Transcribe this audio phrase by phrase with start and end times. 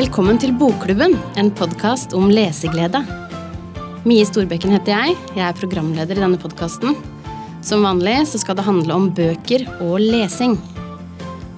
[0.00, 3.02] Velkommen til Bokklubben, en podkast om leseglede.
[4.08, 5.16] Mie Storbekken heter jeg.
[5.34, 6.94] Jeg er programleder i denne podkasten.
[7.60, 10.54] Som vanlig så skal det handle om bøker og lesing.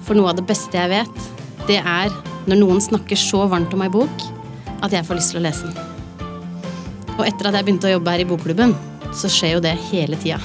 [0.03, 1.31] For noe av det beste jeg vet,
[1.69, 2.11] det er
[2.49, 4.27] når noen snakker så varmt om ei bok
[4.83, 6.31] at jeg får lyst til å lese den.
[7.15, 8.75] Og etter at jeg begynte å jobbe her i Bokklubben,
[9.15, 10.41] så skjer jo det hele tida.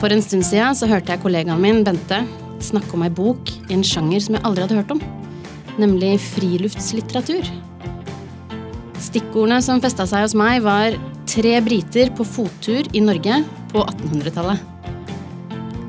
[0.00, 2.24] For en stund siden så hørte jeg kollegaen min, Bente,
[2.64, 5.10] snakke om ei bok i en sjanger som jeg aldri hadde hørt om.
[5.80, 7.46] Nemlig friluftslitteratur.
[9.02, 10.96] Stikkordene som festa seg hos meg, var
[11.28, 13.40] tre briter på fottur i Norge
[13.72, 14.68] på 1800-tallet.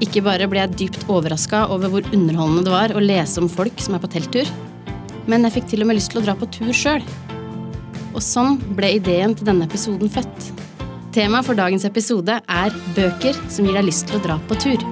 [0.03, 3.79] Ikke bare ble jeg dypt overraska over hvor underholdende det var å lese om folk
[3.83, 4.49] som er på telttur,
[5.29, 7.05] men jeg fikk til og med lyst til å dra på tur sjøl.
[8.13, 10.51] Og sånn ble ideen til denne episoden født.
[11.15, 14.82] Temaet for dagens episode er bøker som gir deg lyst til å dra på tur.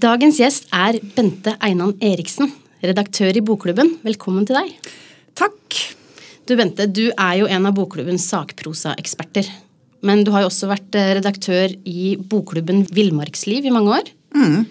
[0.00, 2.48] Dagens gjest er Bente Einan Eriksen,
[2.80, 3.98] redaktør i Bokklubben.
[4.06, 4.70] Velkommen til deg.
[5.36, 5.76] Takk.
[6.48, 9.50] Du Bente, du er jo en av Bokklubbens sakprosaeksperter.
[10.06, 14.08] Men du har jo også vært eh, redaktør i Bokklubben Villmarksliv i mange år.
[14.32, 14.64] Mm.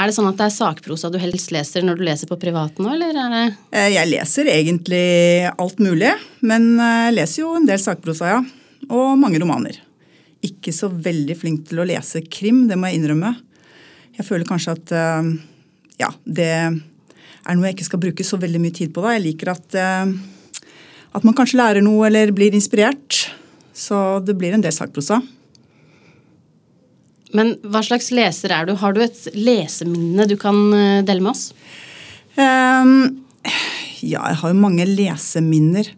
[0.00, 2.88] Er det sånn at det er sakprosa du helst leser når du leser på privaten
[2.88, 3.44] òg, eller er det
[3.76, 5.04] Eh, Jeg leser egentlig
[5.52, 8.42] alt mulig, men eh, jeg leser jo en del sakprosa, ja.
[8.88, 9.76] Og mange romaner.
[10.42, 13.36] Ikke så veldig flink til å lese krim, det må jeg innrømme.
[14.18, 15.28] Jeg føler kanskje at eh,
[16.02, 19.04] ja, det er noe jeg ikke skal bruke så veldig mye tid på.
[19.04, 19.14] da.
[19.16, 20.12] Jeg liker at, eh,
[21.16, 23.24] at man kanskje lærer noe eller blir inspirert.
[23.72, 25.22] Så det blir en del sakprosa.
[27.32, 28.74] Men hva slags leser er du?
[28.76, 31.48] Har du et leseminne du kan eh, dele med oss?
[32.36, 33.24] Um,
[34.04, 35.88] ja, jeg har jo mange leseminner.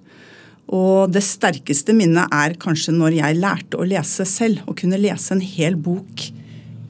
[0.74, 4.62] Og det sterkeste minnet er kanskje når jeg lærte å lese selv.
[4.70, 6.28] Og kunne lese en hel bok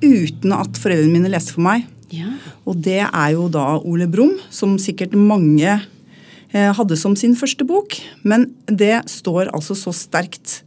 [0.04, 1.88] uten at foreldrene mine leste for meg.
[2.14, 2.30] Ja.
[2.68, 7.66] Og det er jo da Ole Brumm, som sikkert mange eh, hadde som sin første
[7.66, 7.96] bok.
[8.22, 10.60] Men det står altså så sterkt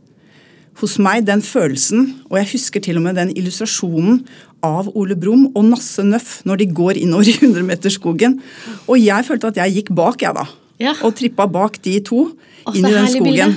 [0.81, 2.11] hos meg, den følelsen.
[2.29, 4.21] Og jeg husker til og med den illustrasjonen
[4.65, 8.39] av Ole Brumm og Nasse Nøff når de går innover i 100-meterskogen.
[8.85, 10.45] Og jeg følte at jeg gikk bak, jeg da.
[10.81, 10.93] Ja.
[11.05, 12.27] Og trippa bak de to
[12.73, 13.25] inn i den skogen.
[13.25, 13.49] bilde.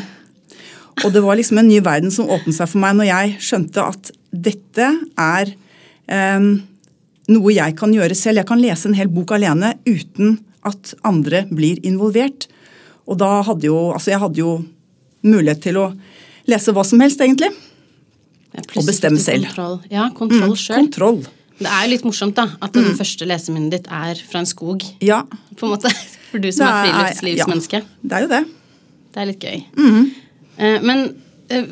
[1.04, 3.84] Og det var liksom en ny verden som åpnet seg for meg når jeg skjønte
[3.92, 5.52] at dette er
[6.10, 8.40] noe jeg kan gjøre selv.
[8.42, 12.48] Jeg kan lese en hel bok alene uten at andre blir involvert.
[13.10, 14.54] Og da hadde jo, altså jeg hadde jo
[15.26, 15.88] mulighet til å
[16.50, 17.50] lese hva som helst, egentlig.
[18.76, 19.46] Og bestemme selv.
[19.50, 19.76] Kontroll.
[19.92, 20.76] Ja, kontroll Mm, sjøl.
[20.84, 21.20] Kontroll.
[21.60, 24.82] Det er jo litt morsomt da, at det første leseminnet ditt er fra en skog.
[25.04, 25.22] Ja,
[25.56, 25.92] på en måte.
[26.30, 27.82] For du som er er- friluftslivsmenneske.
[28.02, 28.40] det er jo det.
[29.12, 29.64] Det er litt gøy.
[29.76, 30.10] Mm.
[30.56, 31.04] Eh, Men
[31.50, 31.66] eh,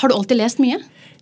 [0.00, 0.78] har du alltid lest mye?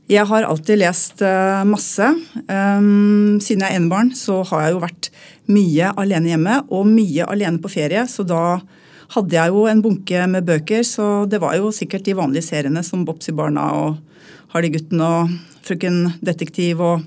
[0.09, 2.07] Jeg har alltid lest eh, masse.
[2.49, 5.09] Um, siden jeg er enebarn, så har jeg jo vært
[5.53, 8.07] mye alene hjemme og mye alene på ferie.
[8.09, 8.57] Så da
[9.13, 12.81] hadde jeg jo en bunke med bøker, så det var jo sikkert de vanlige seriene
[12.87, 14.25] som Bopsy-barna og
[14.55, 15.35] Hardy-gutten og
[15.69, 17.05] Frøken Detektiv og,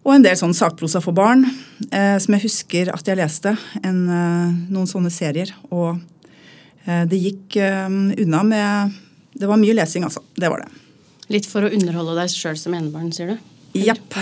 [0.00, 3.52] og en del sånn sakprosa for barn eh, som jeg husker at jeg leste.
[3.84, 5.52] En, eh, noen sånne serier.
[5.68, 6.00] Og
[6.82, 8.96] det gikk unna med
[9.38, 10.24] Det var mye lesing, altså.
[10.34, 10.81] Det var det.
[11.32, 13.38] Litt for å underholde deg sjøl som enebarn, sier du?
[13.80, 14.16] Japp.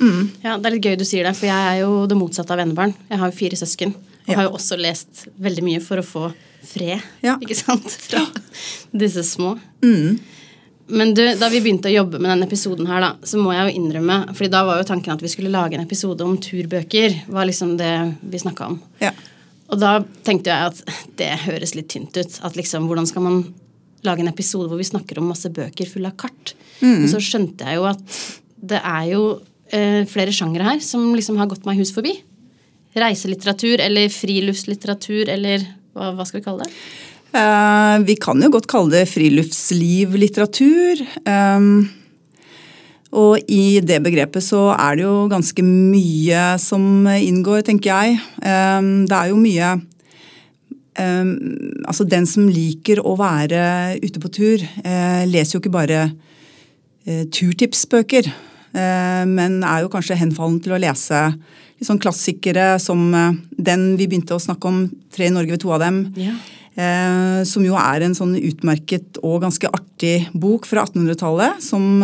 [0.00, 0.30] Mm.
[0.42, 2.62] Ja, Det er litt gøy du sier det, for jeg er jo det motsatte av
[2.64, 2.94] enebarn.
[3.10, 4.36] Jeg har jo fire søsken, og Ja.
[4.40, 6.32] har jo også lest veldig mye for å få
[6.64, 7.36] fred, Ja.
[7.36, 8.24] ikke sant, fra
[8.96, 9.58] disse små.
[9.82, 10.18] Mm.
[10.88, 13.70] Men du, da vi begynte å jobbe med denne episoden her, da, så må jeg
[13.72, 17.22] jo innrømme fordi da var jo tanken at vi skulle lage en episode om turbøker.
[17.28, 18.80] var liksom det vi snakka om.
[19.00, 19.12] Ja.
[19.70, 20.82] Og da tenkte jeg at
[21.16, 22.38] det høres litt tynt ut.
[22.44, 23.54] At liksom, hvordan skal man
[24.06, 26.54] lage en episode hvor vi snakker om masse bøker fulle av kart?
[26.84, 28.20] Og så skjønte jeg jo at
[28.64, 29.22] det er jo
[29.72, 32.14] eh, flere sjangere her som liksom har gått meg hus forbi.
[32.98, 36.72] Reiselitteratur eller friluftslitteratur eller hva, hva skal vi kalle det?
[37.34, 41.02] Eh, vi kan jo godt kalle det friluftslivlitteratur.
[41.26, 41.88] Um,
[43.14, 48.18] og i det begrepet så er det jo ganske mye som inngår, tenker jeg.
[48.42, 49.74] Um, det er jo mye
[50.98, 56.12] um, Altså den som liker å være ute på tur, eh, leser jo ikke bare
[57.06, 58.26] eh, turtipsbøker.
[58.74, 63.12] eh, men er jo kanskje henfallen til å lese litt sånn klassikere som
[63.58, 66.12] den vi begynte å snakke om, 'Tre i Norge ved to av dem'.
[66.16, 66.34] Ja.
[67.44, 71.60] Som jo er en sånn utmerket og ganske artig bok fra 1800-tallet.
[71.62, 72.02] Som,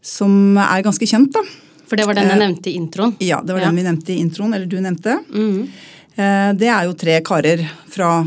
[0.00, 1.40] som er ganske kjent, da.
[1.86, 3.16] For det var den jeg nevnte i introen.
[3.20, 3.66] Ja, det var Ja.
[3.70, 5.18] den vi nevnte i introen, eller du nevnte.
[5.30, 5.68] Mhm.
[5.68, 8.26] Eh, det er jo tre karer fra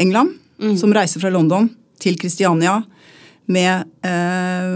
[0.00, 0.32] England
[0.80, 1.68] som reiser fra London
[2.00, 2.78] til Kristiania
[3.48, 4.74] med eh,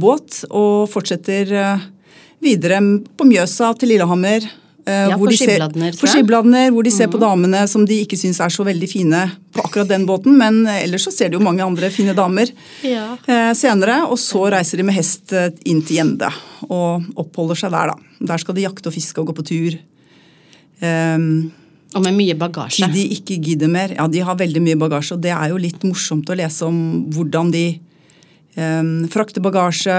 [0.00, 1.84] båt og fortsetter eh,
[2.42, 2.80] videre
[3.18, 4.46] på Mjøsa til Lillehammer.
[4.88, 6.00] Ja, Skibladner, tror jeg.
[6.00, 9.18] På Skibladner, Hvor de ser på damene som de ikke syns er så veldig fine
[9.52, 12.48] på akkurat den båten, men ellers så ser de jo mange andre fine damer
[12.86, 13.18] Ja.
[13.28, 13.98] eh, senere.
[14.08, 16.32] Og så reiser de med hest eh, inn til Gjende
[16.72, 18.24] og oppholder seg der, da.
[18.32, 19.76] Der skal de jakte og fiske og gå på tur.
[20.80, 21.52] Um,
[21.96, 22.88] Og med mye bagasje.
[22.92, 23.94] de ikke gidder mer.
[23.96, 26.80] Ja, de har veldig mye bagasje, og det er jo litt morsomt å lese om
[27.14, 27.66] hvordan de
[28.58, 29.96] um, frakter bagasje.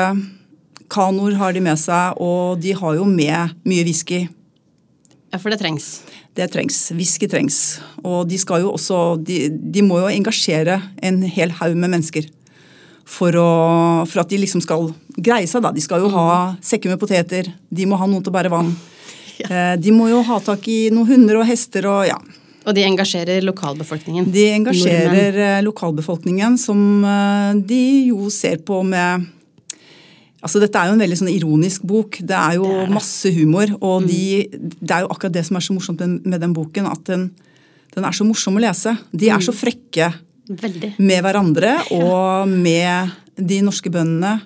[0.89, 4.27] Kanoer har de med seg, og de har jo med mye whisky.
[5.29, 6.01] Ja, for det trengs.
[6.37, 6.77] Det trengs.
[6.97, 7.79] Whisky trengs.
[8.01, 12.29] Og de skal jo også De, de må jo engasjere en hel haug med mennesker.
[13.09, 13.49] For, å,
[14.05, 15.73] for at de liksom skal greie seg, da.
[15.73, 17.49] De skal jo ha sekker med poteter.
[17.69, 18.69] De må ha noen til å bære vann.
[19.47, 22.17] Eh, De må jo ha tak i noen hunder og hester og ja.
[22.67, 24.27] Og de engasjerer lokalbefolkningen.
[24.33, 25.57] De engasjerer Nordmenn.
[25.57, 29.27] eh, lokalbefolkningen, som eh, de jo ser på med
[30.41, 32.19] Altså, Dette er jo en veldig sånn ironisk bok.
[32.23, 32.93] Det er jo Det er det.
[32.95, 33.73] masse humor.
[33.83, 34.47] Og de,
[34.79, 37.25] det er jo akkurat det som er så morsomt med, den boken, at den,
[37.93, 38.93] den er så morsom å lese.
[39.11, 40.13] De er så frekke
[40.47, 40.93] Veldig.
[40.97, 44.37] med hverandre og med de norske bøndene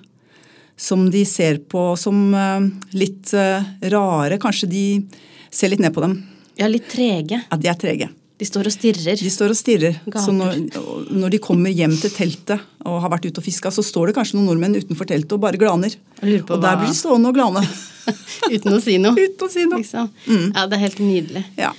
[0.76, 2.66] som de ser på som eh,
[2.98, 3.62] litt eh,
[3.94, 4.38] rare.
[4.42, 4.84] Kanskje de
[5.54, 6.18] ser litt ned på dem.
[6.58, 7.40] Ja, litt trege.
[7.50, 8.10] Ja, de er trege.
[8.38, 9.14] De står og stirrer.
[9.20, 9.94] De står og stirrer.
[10.08, 10.22] Gaper.
[10.24, 10.56] Så når,
[11.14, 14.16] når de kommer hjem til teltet og har vært ute og fiska, så står det
[14.16, 15.94] kanskje noen nordmenn utenfor teltet og bare glaner.
[16.20, 17.62] Og lurer på Og der blir de stående og glane.
[18.54, 19.14] Uten å si noe.
[19.14, 19.78] Uten å si noe.
[19.80, 20.10] Liksom.
[20.50, 21.44] Ja, det er helt nydelig.
[21.56, 21.70] Ja.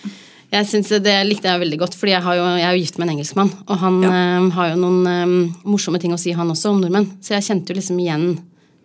[0.56, 2.98] Jeg synes Det likte jeg veldig godt, fordi jeg, har jo, jeg er jo gift
[3.02, 3.52] med en engelskmann.
[3.68, 4.14] Og han Ja.
[4.16, 7.12] øh, har jo noen øh, morsomme ting å si, han også, om nordmenn.
[7.20, 8.30] Så jeg kjente jo liksom igjen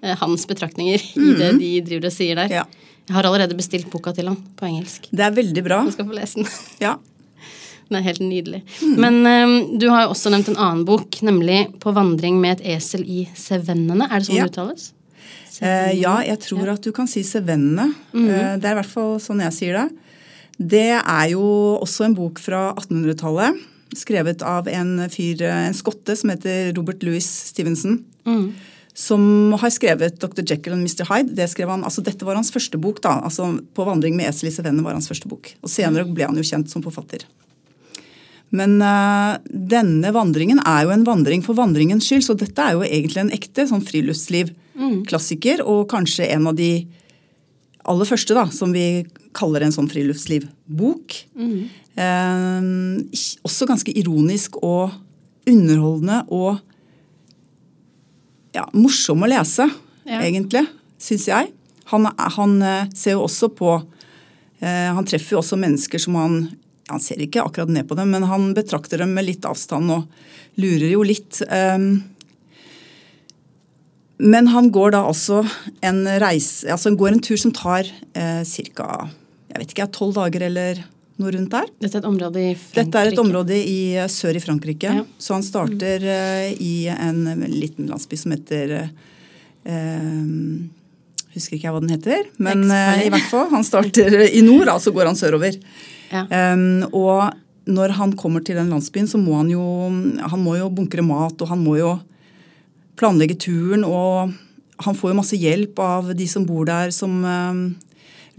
[0.03, 2.53] hans betraktninger i det de driver og sier der.
[2.61, 2.65] Ja.
[3.11, 5.09] Jeg har allerede bestilt boka til han på engelsk.
[5.11, 5.81] Det er veldig bra.
[5.85, 6.51] Du skal få lese den.
[6.81, 6.95] Ja.
[7.91, 8.61] Den er helt nydelig.
[8.87, 8.95] Mm.
[9.03, 12.77] Men um, du har jo også nevnt en annen bok, nemlig 'På vandring med et
[12.79, 14.07] esel i sevennene'.
[14.07, 14.47] Er det sånn Ja.
[14.47, 14.93] det uttales?
[15.61, 17.91] Eh, ja, jeg tror at du kan si sevennene.
[18.15, 19.89] Eh, det er i hvert fall sånn jeg sier det.
[20.61, 21.43] Det er jo
[21.81, 23.59] også en bok fra 1800-tallet.
[23.97, 28.05] Skrevet av en fyr, eh, en skotte som heter Robert Louis Stevenson.
[28.25, 28.55] Mm.
[29.01, 30.43] Som har skrevet Dr.
[30.45, 31.07] Jekyll og Mr.
[31.09, 31.33] Hyde.
[31.39, 33.01] Det skrev han, altså Dette var hans første bok.
[33.01, 35.55] da, altså 'På vandring med esel i Sevenne' var hans første bok.
[35.63, 37.25] Og senere ble han jo kjent som forfatter.
[38.51, 42.83] Men uh, denne vandringen er jo en vandring for vandringens skyld, så dette er jo
[42.83, 45.69] egentlig en ekte sånn friluftsliv-klassiker, mm.
[45.71, 46.73] og kanskje en av de
[47.91, 49.07] aller første da, som vi
[49.39, 51.21] kaller en sånn friluftslivbok.
[52.01, 52.99] Uh,
[53.47, 54.99] også ganske ironisk og
[55.51, 56.59] underholdende og
[58.57, 59.69] ja, morsom å lese,
[60.09, 60.21] Ja.
[60.25, 60.65] egentlig,
[60.99, 61.51] syns jeg.
[61.93, 63.71] Han, han eh, ser jo også på
[64.63, 66.37] eh, Han treffer jo også mennesker som han
[66.91, 70.07] Han ser ikke akkurat ned på dem, men han betrakter dem med litt avstand og
[70.59, 71.39] lurer jo litt.
[71.47, 72.03] Um,
[74.19, 75.45] men han går da altså
[75.87, 78.43] en reise Altså han går en tur som tar eh,
[78.75, 78.89] ca.
[79.51, 80.83] Jeg vet ikke, tolv dager eller
[81.21, 81.69] noe rundt der.
[81.81, 82.81] Dette er et område i Frankrike.
[82.81, 84.97] Dette er et område i eh, sør i Frankrike.
[85.01, 85.07] Ja.
[85.21, 90.61] Så han starter eh, i en liten landsby som heter eh,
[91.31, 93.47] Husker ikke jeg hva den heter, men eh, i hvert fall.
[93.53, 95.61] Han starter i nord, så går han sørover.
[96.11, 96.25] Ja.
[96.27, 97.31] Um, og
[97.71, 99.63] når han kommer til den landsbyen, så må han jo
[100.19, 101.93] han må jo bunkre mat, og han må jo
[102.99, 103.87] planlegge turen.
[103.87, 104.35] Og
[104.83, 107.63] han får jo masse hjelp av de som bor der, som um,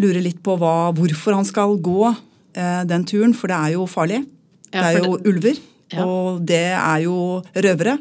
[0.01, 2.19] lurer litt på hva, hvorfor han skal gå eh,
[2.53, 4.25] den turen, for det er jo farlig.
[4.73, 5.57] Ja, det er jo det- ulver,
[5.91, 6.05] Ja.
[6.05, 7.97] og det er jo røvere.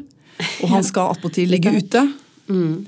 [0.63, 2.13] Og han skal attpåtil ligge ute.
[2.49, 2.85] Mm.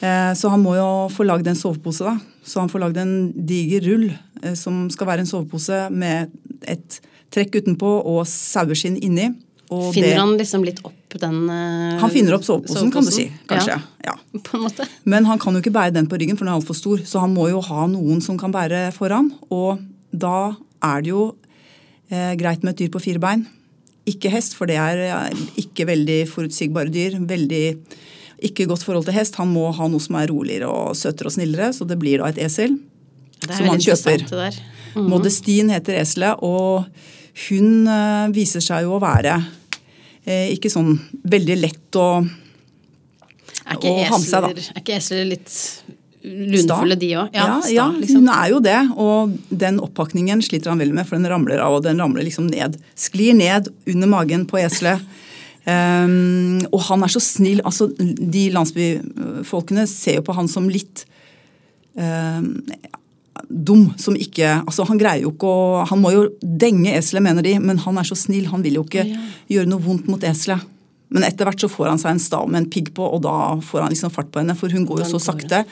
[0.00, 2.18] Eh, Så han må jo få lagd en sovepose, da.
[2.44, 4.10] Så han får lagd en diger rull
[4.42, 6.30] eh, som skal være en sovepose med
[6.62, 7.00] et
[7.30, 9.28] trekk utenpå og saueskinn inni.
[9.70, 13.10] Og Finner det- han liksom litt opp den eh, han finner opp soveposen, kan du
[13.10, 13.30] si.
[13.48, 13.76] Kanskje.
[13.76, 14.14] Ja, Ja.
[14.38, 14.86] på en måte.
[15.04, 16.98] Men han kan jo ikke bære den på ryggen, for den er altfor stor.
[17.04, 19.30] Så han må jo ha noen som kan bære foran.
[19.50, 19.78] Og
[20.16, 21.22] da er det jo
[22.10, 23.46] eh, greit med et dyr på fire bein.
[24.08, 27.18] Ikke hest, for det er eh, ikke veldig forutsigbare dyr.
[27.28, 27.64] Veldig
[28.48, 29.38] ikke godt forhold til hest.
[29.40, 32.30] Han må ha noe som er roligere og søtere og snillere, så det blir da
[32.30, 32.78] et esel.
[33.44, 34.24] Som han kjøper.
[34.24, 34.58] Det der.
[34.94, 35.08] Mhm.
[35.12, 36.88] Modestin heter eselet, og
[37.48, 39.36] hun eh, viser seg jo å være
[40.26, 40.96] eh, ikke sånn
[41.28, 42.08] veldig lett å
[43.68, 44.50] ikke, ha med seg, da.
[44.50, 45.52] esler, er ikke esler litt
[46.24, 47.28] lunefulle, de òg?
[47.34, 48.24] Ja, ja, ja, liksom.
[48.24, 48.78] hun er jo det.
[48.96, 52.48] Og den oppakningen sliter han veldig med, for den ramler av, og den ramler liksom
[52.50, 52.76] ned.
[52.98, 55.00] Sklir ned under magen på eselet.
[55.68, 57.60] um, og han er så snill.
[57.64, 61.04] altså De landsbyfolkene ser jo på han som litt
[61.94, 62.54] um,
[63.48, 63.86] dum.
[63.98, 67.54] Som ikke altså Han greier jo ikke å Han må jo denge eselet, mener de,
[67.62, 68.48] men han er så snill.
[68.52, 69.22] Han vil jo ikke Ja.
[69.48, 70.64] gjøre noe vondt mot eselet.
[71.14, 73.56] Men etter hvert så får han seg en stav med en pigg på, og da
[73.64, 74.56] får han liksom fart på henne.
[74.58, 75.62] For hun går jo så sakte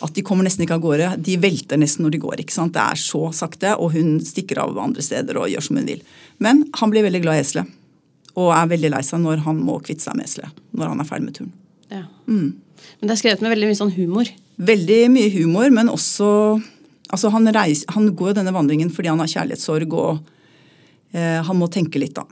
[0.00, 1.10] at de kommer nesten ikke av gårde.
[1.20, 2.40] De velter nesten når de går.
[2.40, 2.72] ikke sant?
[2.76, 6.02] Det er så sakte, og hun stikker av andre steder og gjør som hun vil.
[6.40, 7.76] Men han blir veldig glad i eselet.
[8.40, 10.64] Og er veldig lei seg når han må kvitte seg med eselet.
[10.72, 11.54] Når han er ferdig med turen.
[11.90, 12.04] Ja.
[12.30, 12.50] Mm.
[13.00, 14.30] Men det er skrevet med veldig mye sånn humor.
[14.70, 16.30] Veldig mye humor, men også
[17.10, 21.58] altså han, reiser, han går jo denne vandringen fordi han har kjærlighetssorg, og eh, han
[21.58, 22.24] må tenke litt, da.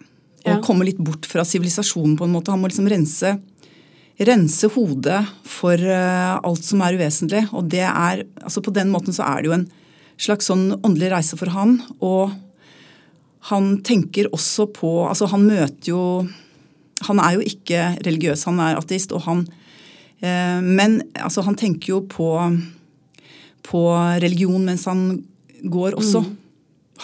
[0.46, 0.60] Og Ja.
[0.62, 2.50] komme litt bort fra sivilisasjonen, på en måte.
[2.50, 3.40] Han må liksom rense,
[4.18, 7.48] rense hodet for uh, alt som er uvesentlig.
[7.52, 9.70] Og det er altså På den måten så er det jo en
[10.16, 11.82] slags sånn åndelig reise for han.
[12.00, 12.32] Og
[13.50, 16.28] han tenker også på Altså, han møter jo
[17.06, 19.46] Han er jo ikke religiøs, han er ateist, og han
[20.22, 22.32] uh, Men altså, han tenker jo på
[23.68, 23.80] på
[24.22, 25.22] religion mens han
[25.68, 26.22] går også.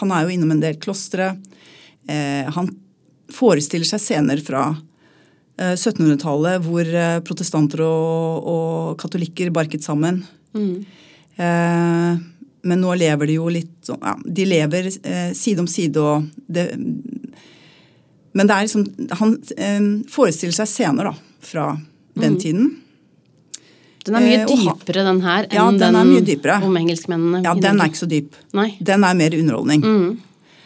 [0.01, 1.37] Han er jo innom en del klostre.
[2.09, 2.71] Eh, han
[3.33, 4.65] forestiller seg scener fra
[5.59, 10.23] eh, 1700-tallet hvor eh, protestanter og, og katolikker barket sammen.
[11.39, 12.13] Eh,
[12.65, 16.69] men nå lever de jo litt ja, De lever eh, side om side og det,
[18.33, 18.85] Men det er liksom
[19.21, 21.15] Han eh, forestiller seg scener da,
[21.45, 21.67] fra
[22.15, 22.71] den tiden.
[24.07, 25.97] Den er mye Eh, ha- dypere, den her, enn Ja, den den,
[26.63, 27.43] om engelskmennene.
[27.45, 28.37] Ja, den er ikke så dyp.
[28.55, 28.69] Nei.
[28.85, 29.83] Den er mer underholdning.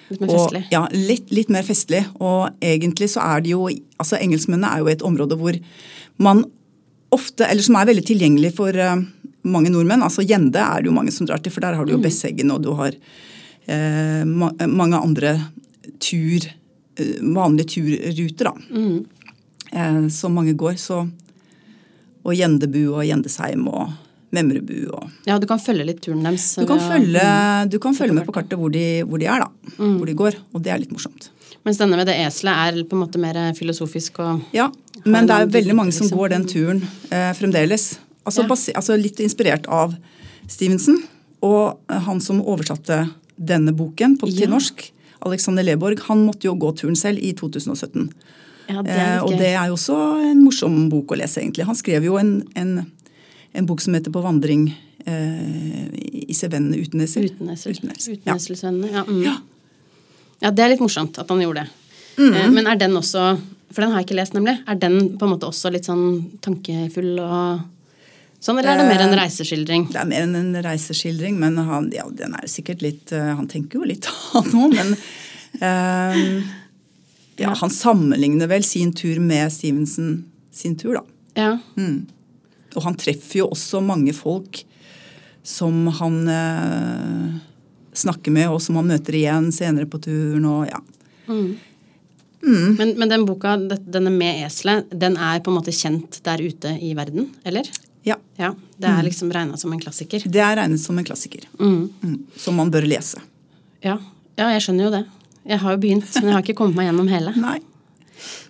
[0.08, 0.62] Litt mer Og, festlig.
[0.72, 2.02] ja, litt, litt mer festlig.
[2.20, 5.58] Og egentlig så er det jo altså Engelskmennene er jo et område hvor
[6.18, 6.44] man
[7.14, 8.96] ofte, eller som er veldig tilgjengelig for uh,
[9.48, 10.02] mange nordmenn.
[10.04, 12.50] altså Gjende er det jo mange som drar til, for der har du jo Besseggen,
[12.52, 15.36] og du har uh, ma mange andre
[16.00, 16.44] tur,
[17.00, 18.82] uh, vanlige turruter, da.
[19.72, 20.76] Eh, som mange går.
[20.80, 21.02] Så,
[22.24, 23.90] og Gjendebu og Gjendesheim og
[24.34, 26.54] Memrebu og Ja, du kan følge litt turen deres.
[26.60, 27.22] Du kan følge,
[27.72, 29.48] du kan følge med på kartet hvor de, hvor de er, da.
[29.78, 30.36] Hvor de går.
[30.52, 31.30] Og det er litt morsomt.
[31.64, 34.68] Mens denne med det eselet er på en måte mer filosofisk og Ja,
[35.04, 36.18] men det er veldig mange som liksom.
[36.18, 37.98] går den turen eh, fremdeles.
[38.24, 38.48] Altså, Ja.
[38.48, 39.94] basi- altså litt inspirert av
[40.46, 41.02] Stevenson
[41.42, 43.08] og eh, han som oversatte
[43.38, 44.52] denne boken på, til Ja.
[44.52, 44.90] norsk.
[45.26, 48.10] Alexander Leborg han måtte jo gå turen selv i 2017.
[48.68, 49.96] Ja, det Eh, er og det er jo også
[50.30, 51.64] en morsom bok å lese, egentlig.
[51.64, 52.86] Han skrev jo en, en,
[53.52, 54.68] en bok som heter 'På vandring
[55.06, 55.88] eh,
[56.28, 57.24] i Sevennene Uteneser.
[57.24, 57.70] Uteneser.
[57.70, 58.12] Uteneser.
[58.12, 58.90] Uteneselsvennene.
[58.92, 59.04] Ja.
[59.04, 59.22] Mm.
[59.22, 59.36] Ja.
[60.40, 61.68] ja, det er litt morsomt at han gjorde det.
[62.18, 62.34] Mm.
[62.34, 63.38] Eh, Men er den også
[63.70, 64.58] For den har jeg ikke lest, nemlig.
[64.66, 67.60] Er den på en måte også litt sånn tankefull og
[68.40, 69.92] sånn, eller er det mer en Eh, reiseskildring?
[69.92, 73.78] Det er mer enn en reiseskildring, men han, ja, den er sikkert litt Han tenker
[73.78, 74.96] jo litt han òg, men
[75.60, 76.42] eh,
[77.36, 81.04] ja, Han sammenligner vel sin tur med Stevenson sin tur, da.
[81.34, 81.58] Ja.
[82.76, 84.62] Og han treffer jo også mange folk
[85.48, 87.38] som han eh,
[87.96, 90.44] snakker med, og som han møter igjen senere på turen.
[90.44, 90.80] og ja.
[92.40, 96.76] Men, men den boka, denne med eselet, den er på en måte kjent der ute
[96.84, 97.66] i verden, eller?
[98.08, 98.16] ja.
[98.36, 98.54] Ja.
[98.76, 100.22] Det er liksom regna som en klassiker.
[100.24, 101.44] Det er regnet som en klassiker.
[101.60, 103.20] Mm, som man bør lese.
[103.84, 103.98] Ja.
[104.38, 105.04] ja, jeg skjønner jo det.
[105.48, 107.34] Jeg har jo begynt, men jeg har ikke kommet meg gjennom hele.
[107.40, 107.58] Nei.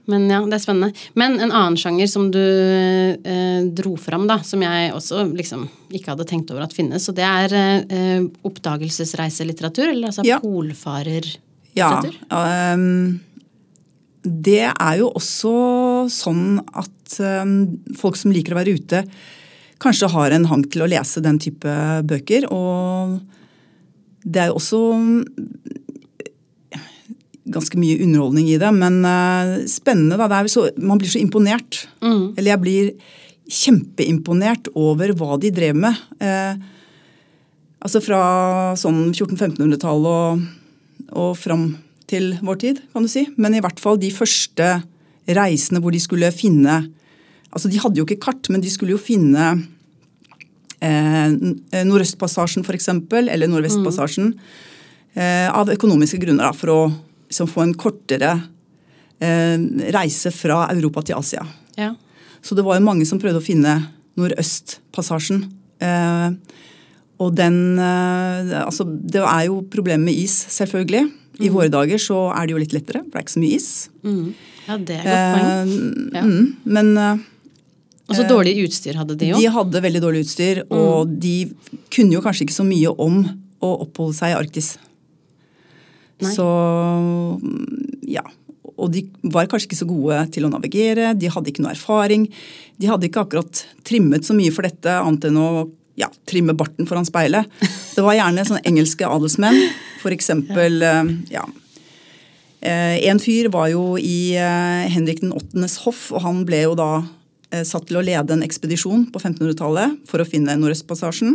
[0.09, 1.07] Men ja, det er spennende.
[1.21, 6.15] Men en annen sjanger som du eh, dro fram, da, som jeg også liksom ikke
[6.15, 10.39] hadde tenkt over at finnes, og det er eh, oppdagelsesreiselitteratur, eller altså Ja.
[10.39, 10.41] Ja.
[10.43, 12.15] polfarerlitteratur.
[12.33, 13.21] ehm,
[14.25, 15.53] det er jo også
[16.11, 17.53] sånn at um,
[17.97, 19.05] folk som liker å være ute,
[19.81, 21.71] kanskje har en hang til å lese den type
[22.09, 22.49] bøker.
[22.51, 23.21] Og
[24.25, 24.81] det er jo også
[27.53, 30.19] ganske mye underholdning i det, men uh, spennende.
[30.21, 30.29] da.
[30.31, 31.85] Det er så, man blir så imponert.
[32.03, 32.93] Eller jeg blir
[33.49, 35.97] kjempeimponert over hva de drev med.
[36.21, 36.59] Uh,
[37.85, 38.21] altså fra
[38.79, 40.47] sånn 1400-1500-tallet og,
[41.17, 41.71] og fram
[42.09, 43.27] til vår tid, kan du si.
[43.41, 44.79] Men i hvert fall de første
[45.29, 46.87] reisene hvor de skulle finne
[47.49, 49.45] Altså de hadde jo ikke kart, men de skulle jo finne
[50.85, 51.31] eh,
[51.89, 54.35] Nordøstpassasjen f.eks., eller Nordvestpassasjen.
[55.17, 56.83] Eh, av økonomiske grunner, da, for å
[57.29, 58.33] liksom, få en kortere
[59.21, 59.57] eh,
[59.95, 61.45] reise fra Europa til Asia.
[61.79, 61.93] Ja.
[62.43, 63.77] Så det var jo mange som prøvde å finne
[64.19, 65.45] Nordøstpassasjen.
[65.83, 66.31] Eh,
[67.19, 71.07] og den eh, Altså, det er jo problemer med is, selvfølgelig.
[71.39, 73.59] I våre dager så er det jo litt lettere, for det er ikke så mye
[73.59, 73.69] is.
[74.03, 74.23] Mm.
[74.67, 75.51] ja, det er godt poeng.
[75.51, 76.23] Eh, Ja.
[76.27, 77.27] mm, men eh,
[78.09, 79.39] Og dårlig utstyr hadde de jo.
[79.39, 81.35] de hadde veldig dårlig utstyr, og de
[81.95, 83.21] kunne jo kanskje ikke så mye om
[83.63, 84.73] å oppholde seg i Arktis.
[86.25, 86.35] Nei.
[86.35, 88.25] Så mm, ja.
[88.79, 92.29] Og de var kanskje ikke så gode til å navigere, de hadde ikke noe erfaring.
[92.79, 95.49] De hadde ikke akkurat trimmet så mye for dette, annet enn å
[95.99, 97.49] ja, trimme barten foran speilet.
[97.97, 99.59] Det var gjerne sånne engelske adelsmenn,
[99.99, 100.31] f.eks.
[101.33, 101.43] Ja.
[102.63, 104.39] En fyr var jo i
[104.95, 106.93] Henrik den 8.s hoff, og han ble jo da
[107.67, 111.35] satt til å lede en ekspedisjon på 1500-tallet for å finne Nordøstpassasjen.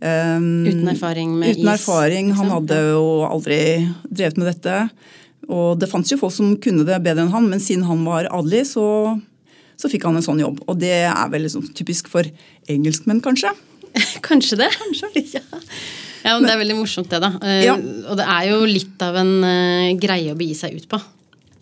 [0.00, 1.80] Uten erfaring med uten is?
[1.80, 2.32] erfaring.
[2.38, 3.58] Han hadde jo aldri
[4.06, 4.76] drevet med dette.
[5.48, 8.28] Og det fantes jo folk som kunne det bedre enn han, men siden han var
[8.34, 8.84] adelig, så,
[9.80, 10.60] så fikk han en sånn jobb.
[10.68, 12.28] Og det er vel liksom typisk for
[12.68, 13.54] engelskmenn, kanskje.
[14.28, 14.68] Kanskje det.
[15.38, 15.40] ja.
[15.40, 17.32] ja, men Det er veldig morsomt, det, da.
[17.40, 17.78] Eh, Ja.
[17.78, 21.00] Og det er jo litt av en uh, greie å begi seg ut på.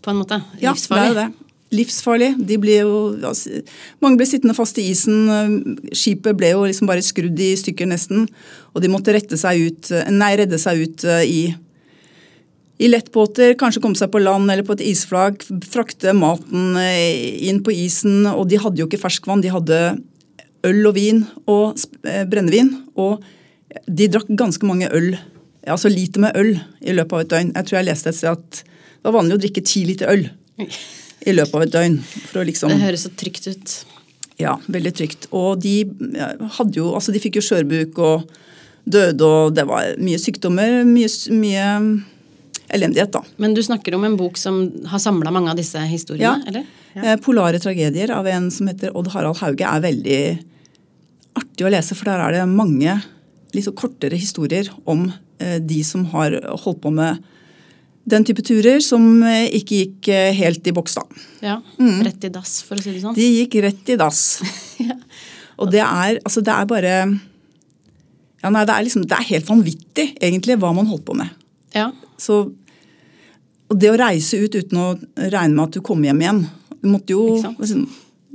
[0.02, 0.40] På en måte.
[0.61, 1.14] Ja, Livsfarlig.
[1.14, 1.45] det er det.
[1.76, 2.33] Livsfarlig.
[2.49, 3.61] Jo, altså,
[4.04, 5.76] mange ble sittende fast i isen.
[5.92, 8.26] Skipet ble jo liksom bare skrudd i stykker nesten.
[8.75, 11.40] Og de måtte rette seg ut, nei, redde seg ut eh, i,
[12.76, 15.47] i lettbåter, kanskje komme seg på land eller på et isflak.
[15.71, 18.26] Frakte maten eh, inn på isen.
[18.35, 19.80] Og de hadde jo ikke ferskvann, de hadde
[20.66, 22.75] øl og vin og eh, brennevin.
[23.00, 23.25] Og
[23.88, 25.14] de drakk ganske mange øl,
[25.66, 27.56] altså liter med øl i løpet av et døgn.
[27.56, 30.28] Jeg tror jeg leste et sted at det var vanlig å drikke ti liter øl
[31.25, 32.00] i løpet av et døgn.
[32.50, 33.76] Liksom, Det høres så trygt ut.
[34.38, 35.28] ja, veldig trygt.
[35.32, 35.85] Og de
[36.76, 38.26] jo, altså de fikk jo skjørbuk og
[38.85, 41.66] døde, og det var mye sykdommer, mye, mye
[42.68, 43.23] elendighet, da.
[43.42, 46.42] Men du snakker om en bok som har samla mange av disse historiene?
[46.42, 46.50] Ja.
[46.50, 46.66] eller?
[46.96, 47.16] Ja.
[47.20, 50.20] Polare tragedier av en som heter Odd Harald Hauge er veldig
[51.37, 52.94] artig å lese, for der er det mange
[53.54, 55.08] litt så kortere historier om
[55.40, 57.20] eh, de som har holdt på med
[58.06, 61.25] den type turer som eh, ikke gikk eh, helt i boks, da.
[61.42, 61.56] Ja.
[61.80, 62.04] Mm.
[62.06, 63.16] Rett i dass, for å si det sånn.
[63.16, 64.20] De gikk rett i dass.
[65.60, 66.92] Og det er, altså det er bare
[68.42, 71.32] ja, nei, det, er liksom, det er helt vanvittig, egentlig, hva man holdt på med.
[71.75, 71.88] Ja.
[72.20, 72.42] Så,
[73.66, 76.38] og det å reise ut uten å regne med at du kom hjem igjen
[76.78, 77.82] Du måtte jo liksom,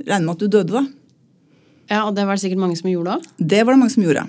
[0.04, 0.82] regne med at du døde, da.
[1.88, 3.30] ja, og det var det sikkert mange som gjorde òg.
[3.38, 4.26] Det var det mange som gjorde.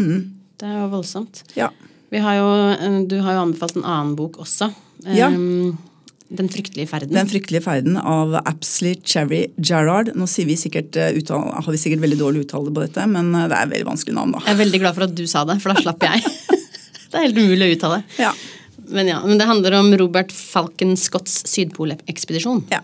[0.00, 0.18] Mm.
[0.58, 1.44] Det er jo voldsomt.
[1.58, 1.70] Ja.
[2.12, 4.68] Vi har jo, eh, du har jo anbefalt en annen bok også.
[5.16, 5.30] Ja.
[5.32, 5.78] Um,
[6.32, 7.12] Den fryktelige ferden.
[7.12, 10.14] Den fryktelige ferden av Apsley Cherry Gerrard.
[10.16, 13.34] Nå sier vi sikkert, eh, uttal, har vi sikkert veldig dårlig uttale på dette, men
[13.34, 14.40] eh, det er et veldig vanskelig navn, da.
[14.46, 16.24] Jeg er veldig glad for at du sa det, for da slapp jeg.
[17.12, 18.02] det er helt umulig å uttale.
[18.20, 18.32] Ja.
[18.92, 22.64] Men ja, men det handler om Robert Falcon Scotts sydpolekspedisjon.
[22.72, 22.80] Ja.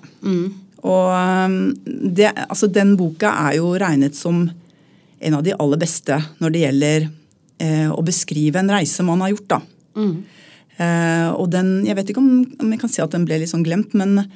[0.89, 4.47] Og um, det, altså, den boka er jo regnet som
[5.19, 7.09] en av de aller beste når det gjelder
[7.59, 9.49] å beskrive en reise man har gjort.
[9.51, 9.59] da.
[10.79, 13.51] Eh, og den, Jeg vet ikke om, om jeg kan si at den ble litt
[13.51, 14.29] sånn glemt, men,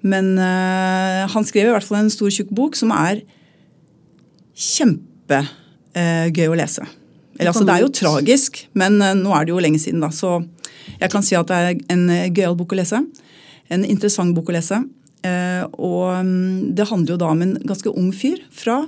[0.00, 3.20] men eh, han skrev i hvert fall en stor, tjukk bok som er
[4.56, 6.86] kjempegøy eh, å lese.
[7.34, 10.08] Eller, altså, det er jo tragisk, men eh, nå er det jo lenge siden, da.
[10.14, 10.38] Så
[10.96, 13.02] jeg kan si at det er en eh, gøyal bok å lese.
[13.72, 14.80] En interessant bok å lese.
[15.24, 18.84] Eh, og mm, det handler jo da om en ganske ung fyr fra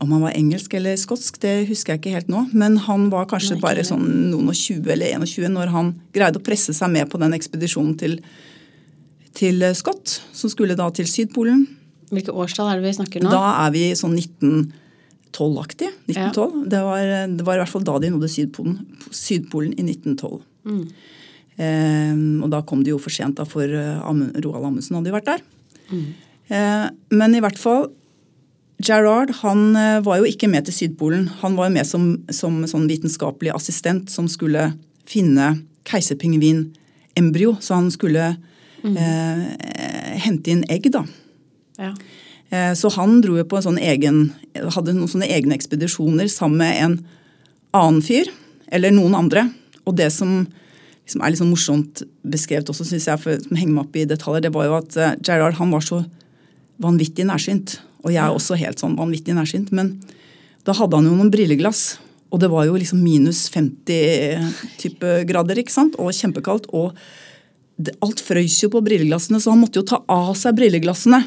[0.00, 2.46] om han var engelsk eller skotsk, det husker jeg ikke helt nå.
[2.56, 6.40] Men han var kanskje Nei, bare sånn noen og 20 eller 21 når han greide
[6.40, 8.16] å presse seg med på den ekspedisjonen til,
[9.36, 11.66] til eh, Scott, som skulle da til Sydpolen.
[12.10, 13.34] Hvilke årstall er det vi snakker nå?
[13.34, 15.92] Da er vi sånn 1912-aktig.
[16.08, 16.64] 1912.
[16.72, 18.80] Det, var, det var i hvert fall da de nådde Sydpolen,
[19.12, 20.40] Sydpolen i 1912.
[20.70, 20.82] Mm.
[21.60, 24.10] Eh, og da kom de jo for sent, da, for eh,
[24.40, 25.48] Roald Amundsen hadde jo vært der.
[25.92, 26.04] Mm.
[26.50, 26.86] Eh,
[27.20, 27.90] men i hvert fall
[28.80, 31.26] Gerard han eh, var jo ikke med til Sydpolen.
[31.42, 34.70] Han var jo med som, som sånn vitenskapelig assistent som skulle
[35.10, 35.52] finne
[35.90, 37.56] keiserpingvinembryo.
[37.60, 38.30] Så han skulle
[38.84, 39.42] eh,
[40.24, 41.04] hente inn egg, da.
[41.80, 41.92] Ja.
[42.50, 44.22] Eh, Så han dro jo på en sånn egen,
[44.56, 46.96] hadde noen sånne egne ekspedisjoner sammen med en
[47.76, 48.30] annen fyr,
[48.72, 49.48] eller noen andre.
[49.86, 50.46] Og det som,
[51.04, 54.08] liksom er litt sånn morsomt beskrevet også, synes jeg, for, som henger meg opp i
[54.08, 56.02] detaljer, det var jo at eh, Gerard han var så
[56.80, 57.78] vanvittig nærsynt.
[58.04, 59.72] Og jeg er også helt sånn vanvittig nærsynt.
[59.76, 59.96] Men
[60.66, 61.98] da hadde han jo noen brilleglass.
[62.30, 65.98] Og det var jo liksom minus 50 type grader, ikke sant?
[66.00, 66.68] Og kjempekaldt.
[66.76, 66.94] Og
[68.04, 71.24] alt frøys jo på brilleglassene, så han måtte jo ta av seg brilleglassene.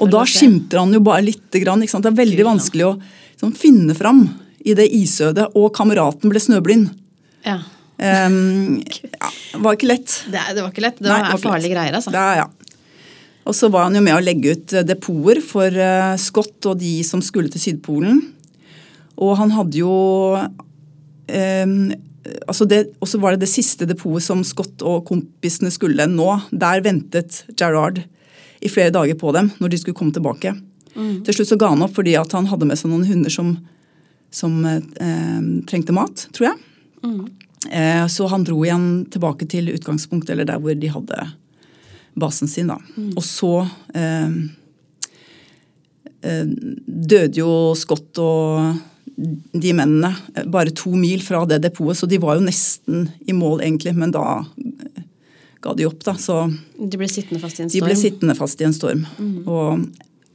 [0.00, 1.82] Og da skimter han jo bare lite grann.
[1.82, 2.06] Ikke sant?
[2.06, 4.24] Det er veldig vanskelig å liksom, finne fram
[4.60, 5.50] i det isødet.
[5.58, 6.96] Og kameraten ble snøblind.
[7.48, 7.60] ja.
[8.00, 10.12] Um, ja, det var ikke lett.
[10.32, 10.96] Det, det var ikke lett.
[11.02, 12.12] Det Nei, var, det var farlige greier, altså.
[12.14, 12.46] Det er, ja.
[13.48, 16.78] Og så var han jo med å legge ut eh, depoter for eh, Scott og
[16.82, 18.20] de som skulle til Sydpolen.
[19.20, 19.94] Og han hadde jo
[21.28, 21.66] eh,
[22.46, 26.30] altså det, Og så var det det siste depotet som Scott og kompisene skulle nå.
[26.52, 28.02] Der ventet Gerard
[28.60, 30.54] i flere dager på dem når de skulle komme tilbake.
[31.24, 33.54] Til slutt så ga han opp fordi at han hadde med seg noen hunder som,
[34.34, 35.38] som eh,
[35.70, 36.58] trengte mat, tror jeg.
[37.70, 41.28] Eh, så han dro igjen tilbake til utgangspunktet, eller der hvor de hadde
[42.18, 42.70] basen sin.
[42.72, 42.78] da.
[43.16, 43.52] Og så
[43.94, 44.34] eh,
[46.22, 46.46] eh,
[46.86, 48.78] døde jo Scott og
[49.20, 53.34] de mennene eh, bare to mil fra det depotet, så de var jo nesten i
[53.36, 53.94] mål, egentlig.
[53.98, 55.02] Men da eh,
[55.60, 56.14] ga de opp, da.
[56.20, 56.42] Så
[56.78, 57.88] De ble sittende fast i en de storm.
[57.90, 59.04] ble sittende fast i en storm.
[59.46, 59.84] Og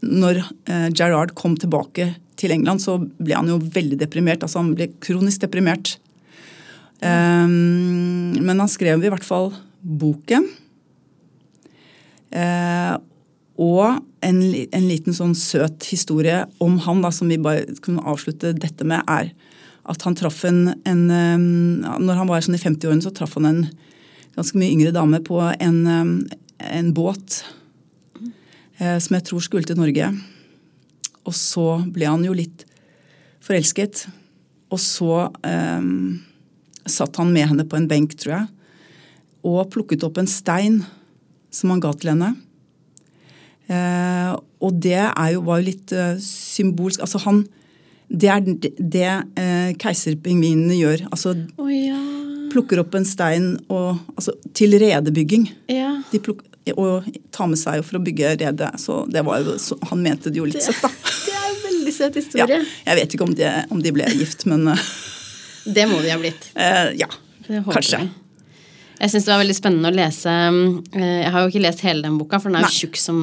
[0.06, 4.44] når eh, Gerard kom tilbake til England, så ble han jo veldig deprimert.
[4.46, 5.96] Altså han ble kronisk deprimert.
[7.02, 9.50] Eh, men han skrev i hvert fall
[9.82, 10.46] boken.
[12.36, 12.95] Eh,
[13.56, 18.52] og en, en liten sånn søt historie om han da, som vi bare kunne avslutte
[18.58, 19.32] dette med, er
[19.86, 23.48] at han traff en, en eh, Når han var sånn i 50-årene, så traff han
[23.50, 23.62] en
[24.36, 26.38] ganske mye yngre dame på en, eh,
[26.80, 27.43] en båt
[28.80, 30.12] eh, som jeg tror skulle til Norge.
[31.26, 32.65] Og så ble han jo litt
[33.45, 34.08] forelsket.
[34.74, 35.88] Og så eh,
[36.91, 38.52] satt han med henne på en benk, tror jeg,
[39.45, 40.82] og plukket opp en stein
[41.56, 42.34] som han ga til henne.
[43.65, 47.02] Eh, og det er jo, var jo litt eh, symbolsk.
[47.02, 47.46] Altså han
[48.06, 49.08] Det er det, det
[49.41, 51.08] eh, keiserpingvinene gjør.
[51.10, 52.02] Altså oh, ja.
[52.54, 55.50] plukker opp en stein og, altså, til redebygging.
[55.72, 55.96] ja.
[56.12, 58.72] De pluk, og tar med seg for å bygge redet.
[58.82, 60.89] Så det var så han mente det jo litt søtt, da.
[61.26, 62.62] Det er en veldig søt Ja, historie.
[62.86, 64.88] jeg vet ikke om de, om de ble gift, men eh,
[65.65, 66.50] Det må de ha blitt.
[66.62, 67.10] eh, ja.
[67.46, 68.02] Det Kanskje.
[68.02, 68.25] Jeg.
[68.96, 72.06] Jeg syns det var veldig spennende å lese eh, Jeg har jo ikke lest hele
[72.06, 73.22] den boka, for den er jo tjukk som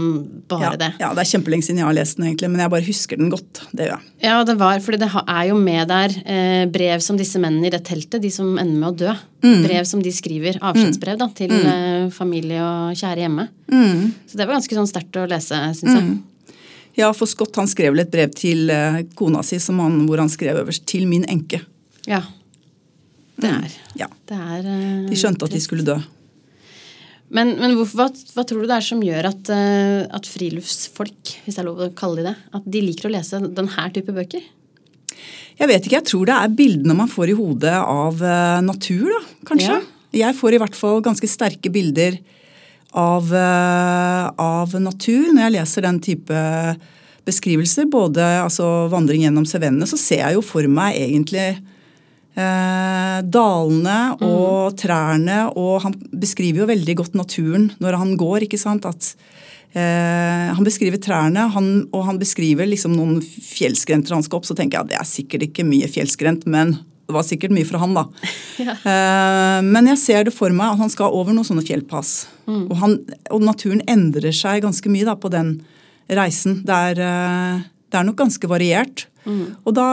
[0.51, 0.91] bare Ja, det.
[1.01, 3.31] ja, det er kjempelenge siden jeg har lest den, egentlig, men jeg bare husker den
[3.33, 3.63] godt.
[3.73, 4.11] Det gjør jeg.
[4.27, 7.73] Ja, det var, fordi det er jo med der eh, brev som disse mennene i
[7.73, 9.15] det teltet, de som ender med å dø.
[9.43, 9.63] Mm.
[9.65, 13.49] Brev som de skriver, avskjedsbrev da, til eh, familie og kjære hjemme.
[13.73, 14.13] Mm.
[14.29, 16.13] Så det var ganske sånn sterkt å lese, syns jeg.
[17.01, 20.21] Ja, for Scott han skrev vel et brev til eh, kona si som han, hvor
[20.21, 21.63] han skrev øverst 'til min enke'.
[22.07, 22.21] Ja.
[23.41, 25.97] Det er, Ja, det er uh, De skjønte at de skulle dø.
[27.33, 31.37] Men, men hvorfor, hva, hva tror du det er som gjør at, uh, at friluftsfolk,
[31.45, 34.13] hvis det er lov å kalle de det, at de liker å lese denne type
[34.13, 34.45] bøker?
[35.59, 39.09] Jeg vet ikke, jeg tror det er bildene man får i hodet av uh, natur,
[39.15, 39.81] da, kanskje.
[40.13, 42.19] Jeg får i hvert fall ganske sterke bilder
[42.93, 46.41] av, av natur når jeg leser den type
[47.25, 47.87] beskrivelser.
[47.89, 51.47] Både altså, vandring gjennom sevennene, så ser jeg jo for meg egentlig
[52.37, 58.61] eh, dalene og trærne, og han beskriver jo veldig godt naturen når han går, ikke
[58.61, 58.89] sant.
[58.89, 59.15] At
[59.73, 64.49] Eh, han beskriver trærne, han, og han beskriver liksom noen fjellskrenter han skal opp.
[64.49, 66.75] Så tenker jeg at det er sikkert ikke mye fjellskrent, men
[67.09, 68.07] det var sikkert mye for han, da.
[68.63, 68.77] Ja.
[68.77, 72.13] Eh, men jeg ser det for meg at han skal over noen sånne fjellpass.
[72.53, 72.99] Og, han,
[73.33, 75.55] og naturen endrer seg ganske mye da, på den
[76.13, 76.61] reisen.
[76.69, 79.07] Det er, eh, det er nok ganske variert.
[79.25, 79.89] Og da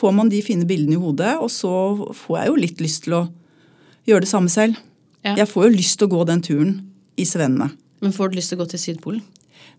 [0.00, 1.72] får man de fine bildene i hodet, og så
[2.16, 3.24] får jeg jo litt lyst til å
[4.08, 4.78] gjøre det samme selv.
[5.26, 5.34] Ja.
[5.42, 6.72] Jeg får jo lyst til å gå den turen
[7.20, 7.70] i Svennene.
[8.00, 9.20] Men får du lyst til å gå til Sydpolen?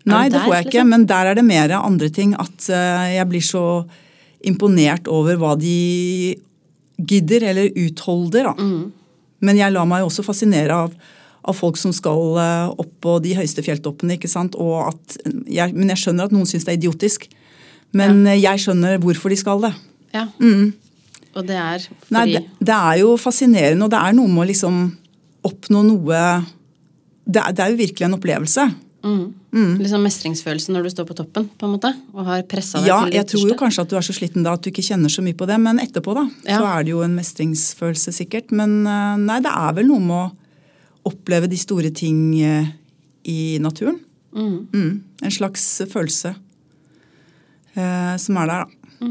[0.09, 0.93] Nei, det der, får jeg ikke, liksom?
[0.93, 2.33] men der er det mer andre ting.
[2.41, 3.65] At eh, jeg blir så
[4.49, 6.37] imponert over hva de
[6.97, 8.49] gidder eller utholder.
[8.49, 8.53] Da.
[8.57, 9.27] Mm.
[9.45, 10.95] Men jeg lar meg også fascinere av,
[11.41, 14.17] av folk som skal eh, opp på de høyeste fjelltoppene.
[14.17, 14.57] ikke sant?
[14.57, 17.29] Og at jeg, men jeg skjønner at noen syns det er idiotisk.
[17.97, 18.37] Men ja.
[18.51, 19.73] jeg skjønner hvorfor de skal det.
[20.13, 20.27] Ja.
[21.35, 22.15] Og det er fordi Mm.
[22.17, 24.79] Nei, det, det er jo fascinerende, og det er noe med å liksom
[25.47, 26.21] oppnå noe
[27.31, 28.63] det er, det er jo virkelig en opplevelse.
[29.51, 32.99] Liksom mestringsfølelse når du står på toppen, på en måte, og har pressa deg Ja,
[33.03, 34.83] til det jeg tror jo kanskje at du er så sliten da at du ikke
[34.85, 36.59] kjenner så mye på det, men etterpå da, Ja.
[36.59, 38.51] så er det jo en mestringsfølelse sikkert.
[38.51, 42.67] Men eh, nei, det er vel noe med å oppleve de store ting eh,
[43.25, 43.97] i naturen.
[44.35, 45.01] Mm.
[45.23, 46.35] En slags følelse
[47.75, 49.07] eh, som er der, da.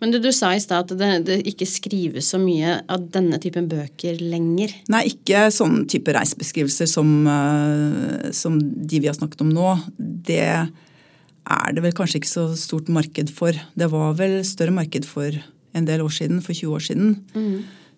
[0.00, 3.38] Men du, du sa i stad at det, det ikke skrives så mye av denne
[3.42, 4.74] typen bøker lenger.
[4.92, 9.76] Nei, ikke sånn type reisebeskrivelser som, eh, som de vi har snakket om nå.
[9.98, 13.56] Det er det vel kanskje ikke så stort marked for.
[13.78, 15.30] Det var vel større marked for
[15.72, 17.16] en del år siden, for 20 år siden.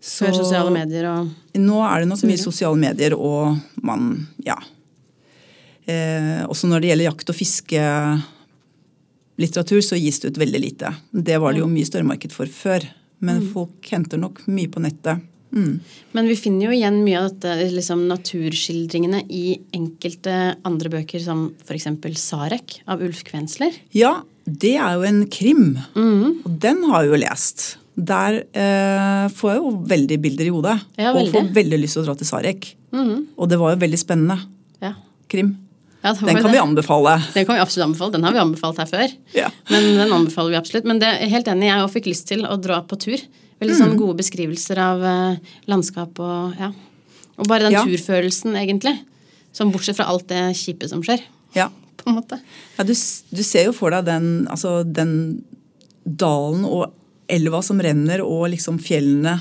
[0.04, 4.56] Så- Før sosiale medier og Nå er det nok mye sosiale medier, og man Ja.
[5.86, 7.36] Eh, også når det gjelder jakt- og
[9.36, 10.94] fiskelitteratur, så gis det ut veldig lite.
[11.12, 12.84] Det var det jo mye større marked for før.
[13.24, 15.22] Men folk henter nok mye på nettet.
[15.54, 15.78] Mm.
[16.12, 21.46] Men vi finner jo igjen mye av dette liksom, naturskildringene i enkelte andre bøker, som
[21.64, 21.86] f.eks.
[22.18, 23.72] Sarek av Ulf Kvensler.
[23.94, 27.64] Ja, det er jo en krim, og den har jeg jo lest.
[27.94, 32.02] Der eh, får jeg jo veldig bilder i hodet, Ja, og får veldig lyst til
[32.02, 32.72] å dra til Sarek.
[33.38, 34.40] Og det var jo veldig spennende
[34.82, 34.96] Ja.
[35.30, 35.54] krim.
[36.04, 36.52] Ja, Den kan det.
[36.52, 37.14] vi anbefale.
[37.32, 38.12] Den kan vi absolutt anbefale.
[38.12, 39.12] Den har vi anbefalt her før.
[39.32, 39.48] Ja.
[39.70, 40.84] Men den anbefaler vi absolutt.
[40.84, 43.16] Men det er helt enig, jeg òg fikk lyst til å dra på tur.
[43.62, 43.80] Veldig Mm.
[43.80, 45.36] sånn gode beskrivelser av eh,
[45.66, 46.72] landskap og ja.
[47.38, 47.84] Og bare den Ja.
[47.84, 48.98] turfølelsen, egentlig.
[49.54, 51.20] Sånn bortsett fra alt det kjipe som skjer,
[51.54, 51.68] Ja.
[51.96, 52.38] på en måte.
[52.78, 55.42] Ja, du, du ser jo for deg den, altså, den
[56.04, 56.92] dalen og
[57.28, 59.40] elva som renner, og liksom fjellene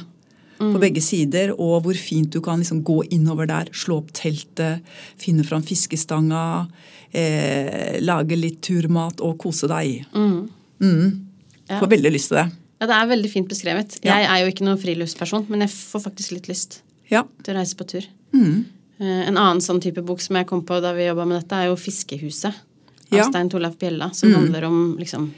[0.59, 4.83] på begge sider, og hvor fint du kan liksom gå innover der, slå opp teltet,
[5.19, 6.67] finne fram fiskestanga,
[7.11, 10.05] eh, lage litt turmat og kose deg.
[10.13, 11.25] Mm.
[11.69, 11.79] Ja.
[11.79, 12.47] Får veldig lyst til det.
[12.81, 13.97] Ja, det er veldig fint beskrevet.
[14.03, 14.17] Ja.
[14.19, 17.23] Jeg er jo ikke noen friluftsperson, men jeg får faktisk litt lyst Ja.
[17.43, 18.05] til å reise på tur.
[18.33, 18.65] Mm.
[18.99, 21.53] Eh, En annen sånn type bok som jeg kom på da vi jobba med dette,
[21.55, 22.53] er jo 'Fiskehuset' av
[23.11, 23.23] Ja.
[23.23, 23.29] Mm.
[23.31, 25.31] Stein Torleif Bjella, som handler om liksom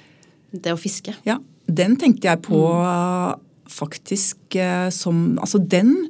[0.54, 1.14] det å fiske.
[1.26, 3.36] Ja, den tenkte jeg på uh,
[3.76, 6.10] faktisk uh, som Altså, den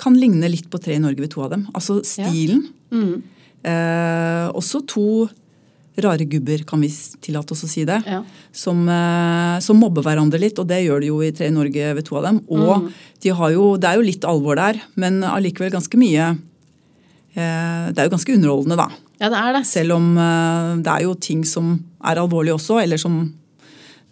[0.00, 1.66] kan ligne litt på Tre i Norge ved to av dem.
[1.76, 2.66] Altså stilen.
[2.92, 3.22] Mm.
[3.66, 5.26] Eh, også to
[6.04, 6.90] rare gubber, kan vi
[7.24, 7.96] tillate oss å si det.
[8.04, 8.20] Ja.
[8.52, 11.94] Som, eh, som mobber hverandre litt, og det gjør de jo i Tre i Norge
[11.96, 12.42] ved to av dem.
[12.52, 12.90] Og
[13.22, 16.36] de har jo, det er jo litt alvor der, men allikevel ganske mye
[17.34, 18.90] eh, Det er jo ganske underholdende, da.
[19.20, 19.66] ja, det er det.
[19.66, 23.32] Selv om eh, det er jo ting som er alvorlige også, eller som,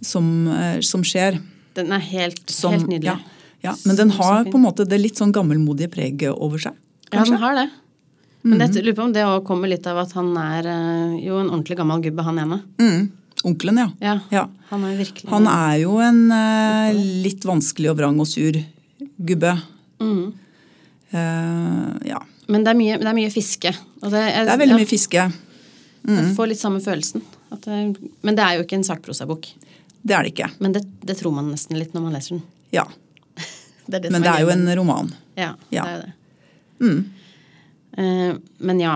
[0.00, 1.36] som, eh, som skjer.
[1.74, 3.12] Den er helt, Som, helt nydelig.
[3.12, 3.18] Ja,
[3.64, 6.76] ja, men den har på en måte det litt sånn gammelmodige preget over seg.
[7.10, 7.70] Ja, den har det.
[8.44, 8.72] Men Mhm.
[8.74, 11.78] det, lurer på om det kommer litt av at han er eh, jo en ordentlig
[11.78, 12.58] gammel gubbe, han ene.
[12.78, 13.10] Mm.
[13.44, 13.88] Onkelen, ja.
[14.00, 14.42] Ja, ja.
[14.70, 16.92] Han er virkelig Han er jo en eh,
[17.24, 18.52] litt vanskelig og vrang og sur
[19.18, 19.54] gubbe.
[20.00, 20.32] Mm.
[21.14, 22.20] Uh, ja.
[22.50, 23.70] Men det er mye, det er mye fiske.
[24.02, 25.26] Det, er, Det er veldig mye fiske.
[26.04, 27.22] Jeg får litt samme følelsen.
[27.64, 29.46] Det, men det er jo ikke en sakprosabok.
[30.04, 30.50] Det er det ikke.
[30.60, 32.42] Men det, det tror man nesten litt når man leser den.
[32.76, 32.84] Ja.
[33.86, 35.10] Det det Men det er jo en roman.
[35.36, 35.84] Ja, Ja.
[35.84, 36.12] det er jo det.
[36.84, 37.00] Mm.
[37.98, 38.94] Uh, men ja.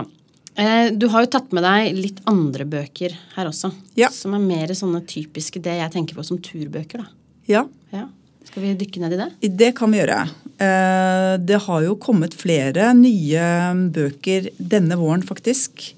[0.59, 3.69] Eh, du har jo tatt med deg litt andre bøker her også.
[3.95, 4.09] Ja.
[4.11, 7.05] Som er mer sånne typiske det jeg tenker på som turbøker.
[7.05, 7.07] da.
[7.47, 8.07] Ja, Ja.
[8.49, 9.57] Skal vi dykke ned i det?
[9.61, 10.23] det kan vi gjøre.
[10.57, 13.45] Eh, Det har jo kommet flere nye
[13.93, 15.93] bøker denne våren, faktisk.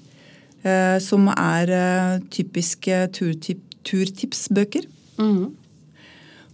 [1.02, 4.84] Som er typiske turtip, turtipsbøker.
[5.22, 5.50] Mhm.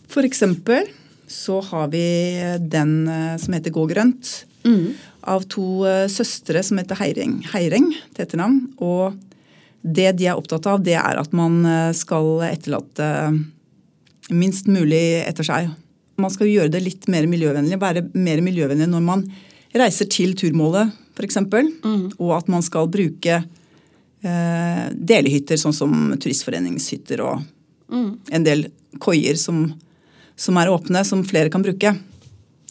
[0.09, 0.89] For eksempel
[1.29, 2.05] så har vi
[2.73, 4.45] den eh, som heter Gå grønt.
[4.65, 4.95] Mm.
[5.29, 8.63] Av to eh, søstre som heter Heireng, Heireng til etternavn.
[8.81, 9.19] Og
[9.83, 13.11] det de er opptatt av, det er at man eh, skal etterlate
[14.33, 15.69] minst mulig etter seg.
[16.19, 19.29] Man skal gjøre det litt mer miljøvennlig, være mer miljøvennlig når man
[19.79, 21.39] reiser til turmålet, f.eks.
[21.45, 22.19] mm.
[22.19, 27.47] Og at man skal bruke eh, delehytter, sånn som turistforeningshytter og
[27.89, 28.19] Mhm.
[28.31, 28.67] en del
[29.01, 29.73] koier som,
[30.37, 31.95] som er åpne, som flere kan bruke.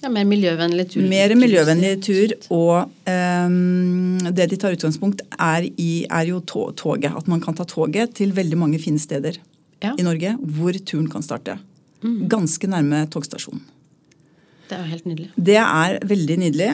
[0.01, 1.05] Ja, mer miljøvennlig tur.
[1.09, 7.09] Mer miljøvennlig tur, og um, det de tar utgangspunkt er i, er jo toget.
[7.17, 9.39] At man kan ta toget til veldig mange fine steder
[9.81, 11.57] Ja, i Norge hvor turen kan starte.
[12.29, 13.61] Ganske nærme togstasjonen.
[14.69, 15.31] det er helt nydelig.
[15.35, 16.69] Det er veldig nydelig.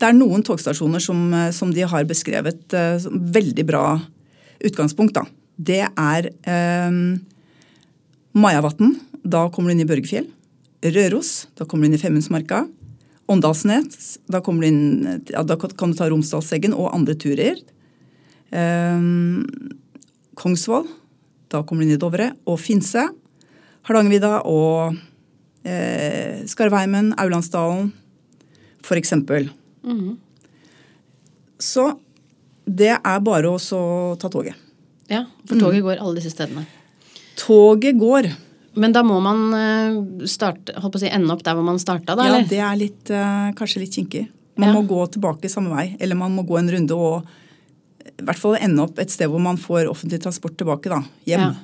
[0.00, 1.22] Det er noen togstasjoner som,
[1.54, 3.84] som de har beskrevet uh, som veldig bra
[4.64, 5.14] utgangspunkt.
[5.14, 5.24] Da.
[5.56, 6.90] Det er eh,
[8.34, 8.96] Majavatn.
[9.24, 10.28] Da kommer du inn i Børgefjell.
[10.84, 11.46] Røros.
[11.56, 12.64] Da kommer du inn i Femundsmarka.
[13.30, 14.18] Åndalsnes.
[14.28, 17.62] Da, inn, ja, da kan du ta Romsdalseggen og andre turer.
[18.50, 19.08] Eh,
[20.40, 20.88] Kongsvoll.
[21.48, 22.32] Da kommer du inn i Dovre.
[22.50, 23.06] Og Finse.
[23.84, 24.96] Hardangervidda og
[25.68, 27.90] eh, Skarvheimen, Aulandsdalen,
[28.84, 29.50] for eksempel.
[29.84, 30.16] Mhm.
[31.60, 31.92] Så
[32.64, 33.80] det er bare å så
[34.20, 34.56] ta toget.
[35.08, 36.64] Ja, for toget går alle disse stedene.
[37.36, 38.28] Toget går.
[38.74, 41.78] Men da må man eh, starte, holdt på å si, ende opp der hvor man
[41.78, 42.24] starta, da?
[42.26, 42.48] Ja, eller?
[42.50, 44.24] det er litt, eh, kanskje litt kinkig.
[44.56, 44.74] Man Ja.
[44.80, 47.24] må gå tilbake samme vei, eller man må gå en runde og
[48.04, 51.00] i hvert fall ende opp et sted hvor man får offentlig transport tilbake, da.
[51.26, 51.40] Hjem.
[51.40, 51.54] Ja.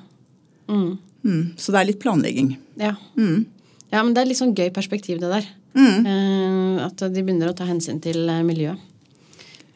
[0.69, 0.99] Mm.
[1.25, 2.57] Mm, så det er litt planlegging.
[2.81, 2.95] Ja.
[3.19, 3.47] Mm.
[3.93, 5.47] ja, men det er litt sånn gøy perspektiv, det der.
[5.75, 6.07] Mm.
[6.07, 8.79] Eh, at de begynner å ta hensyn til eh, miljøet.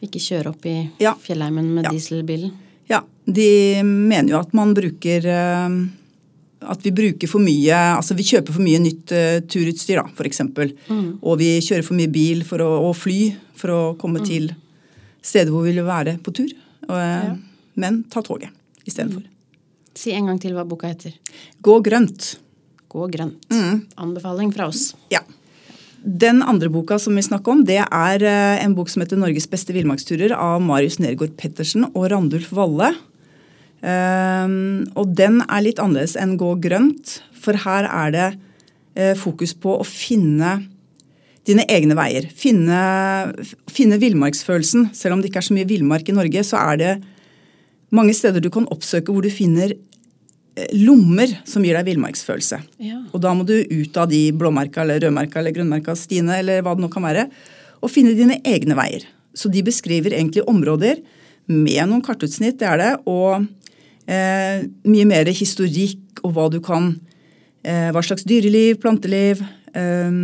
[0.03, 1.91] Ikke kjøre opp i fjellheimen med Ja.
[1.91, 2.51] dieselbilen.
[2.89, 5.77] Ja, de mener jo at man bruker eh,
[6.65, 10.41] At vi bruker for mye Altså vi kjøper for mye nytt eh, turutstyr, da, f.eks.
[10.89, 11.09] Mm.
[11.21, 13.19] Og vi kjører for mye bil for å, og fly
[13.57, 14.25] for å komme Mm.
[14.29, 14.51] til
[15.25, 16.51] steder hvor vi vil være på tur.
[16.89, 17.35] Og, eh, Ja.
[17.75, 18.49] Men ta toget
[18.87, 19.23] istedenfor.
[19.95, 21.11] Si en gang til hva boka heter.
[21.61, 22.37] Gå grønt.
[22.89, 23.41] Gå grønt.
[23.51, 23.81] Mm.
[23.97, 24.93] Anbefaling fra oss.
[25.11, 25.19] Ja.
[26.05, 29.49] Den andre boka som vi snakker om, det er eh, en bok som heter 'Norges
[29.49, 32.93] beste villmarksturer' av Marius Nergård Pettersen og Randulf Valle.
[33.81, 38.37] Ehm, og den er litt annerledes enn 'Gå grønt', for her er det
[38.95, 40.67] eh, fokus på å finne
[41.45, 42.29] dine egne veier.
[42.29, 43.33] Finne,
[43.67, 44.93] finne villmarksfølelsen.
[44.93, 47.03] Selv om det ikke er så mye villmark i Norge, så er det
[47.89, 49.77] mange steder du kan oppsøke hvor du finner eh,
[50.55, 52.61] lommer som gir deg villmarksfølelse.
[52.83, 53.01] Ja.
[53.11, 56.75] Og da må du ut av de blåmerka eller rødmerka eller grønnmerka stiene eller hva
[56.77, 57.27] det nå kan være,
[57.83, 59.03] og finne dine egne veier.
[59.35, 61.01] Så de beskriver egentlig områder
[61.51, 63.45] med noen kartutsnitt, det er det, og
[64.07, 66.95] eh, mye mer historikk og hva du kan
[67.65, 69.43] eh, Hva slags dyreliv, planteliv,
[69.75, 70.19] eh,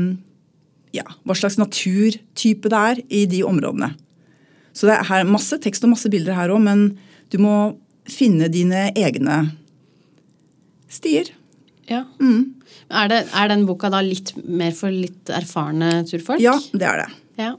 [0.95, 3.93] ja, hva slags naturtype det er i de områdene.
[4.71, 6.93] Så det er her masse tekst og masse bilder her òg, men
[7.31, 7.55] du må
[8.09, 9.43] finne dine egne
[10.91, 11.29] stier.
[11.89, 12.03] Ja.
[12.21, 16.39] Er, det, er den boka da litt mer for litt erfarne turfolk?
[16.43, 17.09] Ja, det er det.
[17.41, 17.51] Ja.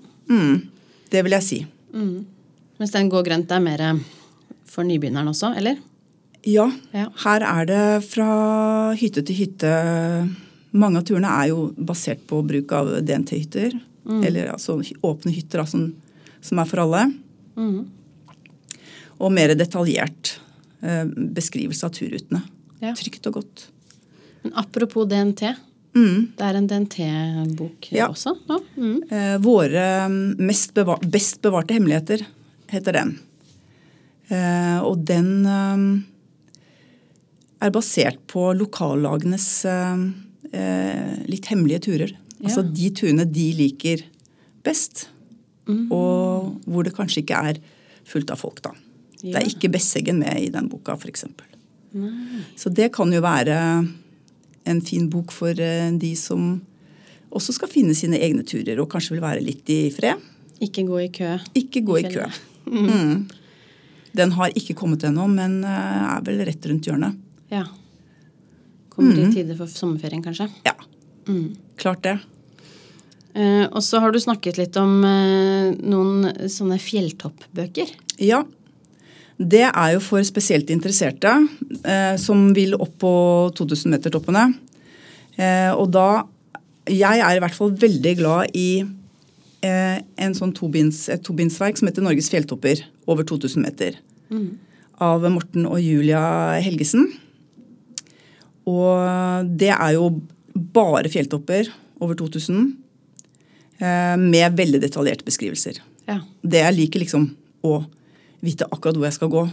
[1.13, 1.59] Det vil jeg si.
[1.93, 3.83] Mens den går grønt er mer
[4.73, 5.81] for nybegynneren også, eller?
[6.49, 6.65] Ja,
[6.97, 7.07] Ja.
[7.25, 8.29] her er det fra
[8.99, 9.73] hytte til hytte.
[10.73, 13.77] Mange av turene er jo basert på bruk av DNT-hytter.
[14.25, 15.85] Eller altså åpne hytter da, som,
[16.43, 17.05] som er for alle.
[19.23, 20.33] Og mer detaljert
[20.83, 22.41] eh, beskrivelse av turrutene.
[22.83, 22.93] Ja.
[22.99, 23.67] Trygt og godt.
[24.43, 25.53] Men apropos DNT.
[25.93, 28.07] Det er en DNT-bok Ja.
[28.09, 28.57] også nå?
[28.81, 28.95] Mm.
[29.13, 30.09] Eh, våre
[30.41, 32.25] mest beva best bevarte hemmeligheter
[32.73, 33.11] heter den.
[34.33, 35.85] Eh, og den eh,
[37.67, 40.07] er basert på lokallagenes eh,
[40.57, 42.17] eh, litt hemmelige turer.
[42.41, 42.49] Ja.
[42.49, 44.03] Altså de turene de liker
[44.65, 45.09] best,
[45.93, 47.61] og hvor det kanskje ikke er
[48.09, 48.73] fullt av folk, da.
[49.23, 51.25] Det er ikke Besseggen med i den boka, f.eks.
[52.57, 53.57] Så det kan jo være
[54.69, 56.55] en fin bok for eh, de som
[57.33, 60.21] også skal finne sine egne turer og kanskje vil være litt i fred.
[60.63, 61.37] Ikke gå i kø.
[61.59, 62.27] Ikke gå i kø.
[62.71, 63.25] Mm.
[64.17, 67.17] Den har ikke kommet ennå, men eh, er vel rett rundt hjørnet.
[67.53, 67.65] Ja.
[68.93, 70.51] Kommer i tide for sommerferien, kanskje.
[70.67, 70.77] Ja,
[71.81, 72.19] klart det.
[73.33, 77.95] Eh, og så har du snakket litt om eh, noen sånne fjelltoppbøker.
[78.21, 78.43] Ja.
[79.43, 81.33] Det er jo for spesielt interesserte
[81.83, 83.15] eh, som vil opp på
[83.59, 84.53] 2000-metertoppene.
[85.37, 86.25] Eh, og da
[86.91, 88.83] Jeg er i hvert fall veldig glad i
[89.63, 94.01] eh, en sånn tobinds, et tobindsverk som heter 'Norges fjelltopper over 2000 meter'.
[94.99, 97.07] Av Morten og Julia Helgesen.
[98.67, 100.11] Og det er jo
[100.55, 101.71] bare fjelltopper
[102.03, 102.77] over 2000
[103.79, 105.79] eh, med veldig detaljerte beskrivelser.
[106.09, 106.21] Ja.
[106.43, 107.31] Det jeg liker liksom
[107.63, 107.85] å
[108.43, 109.45] vite akkurat hvor jeg skal gå.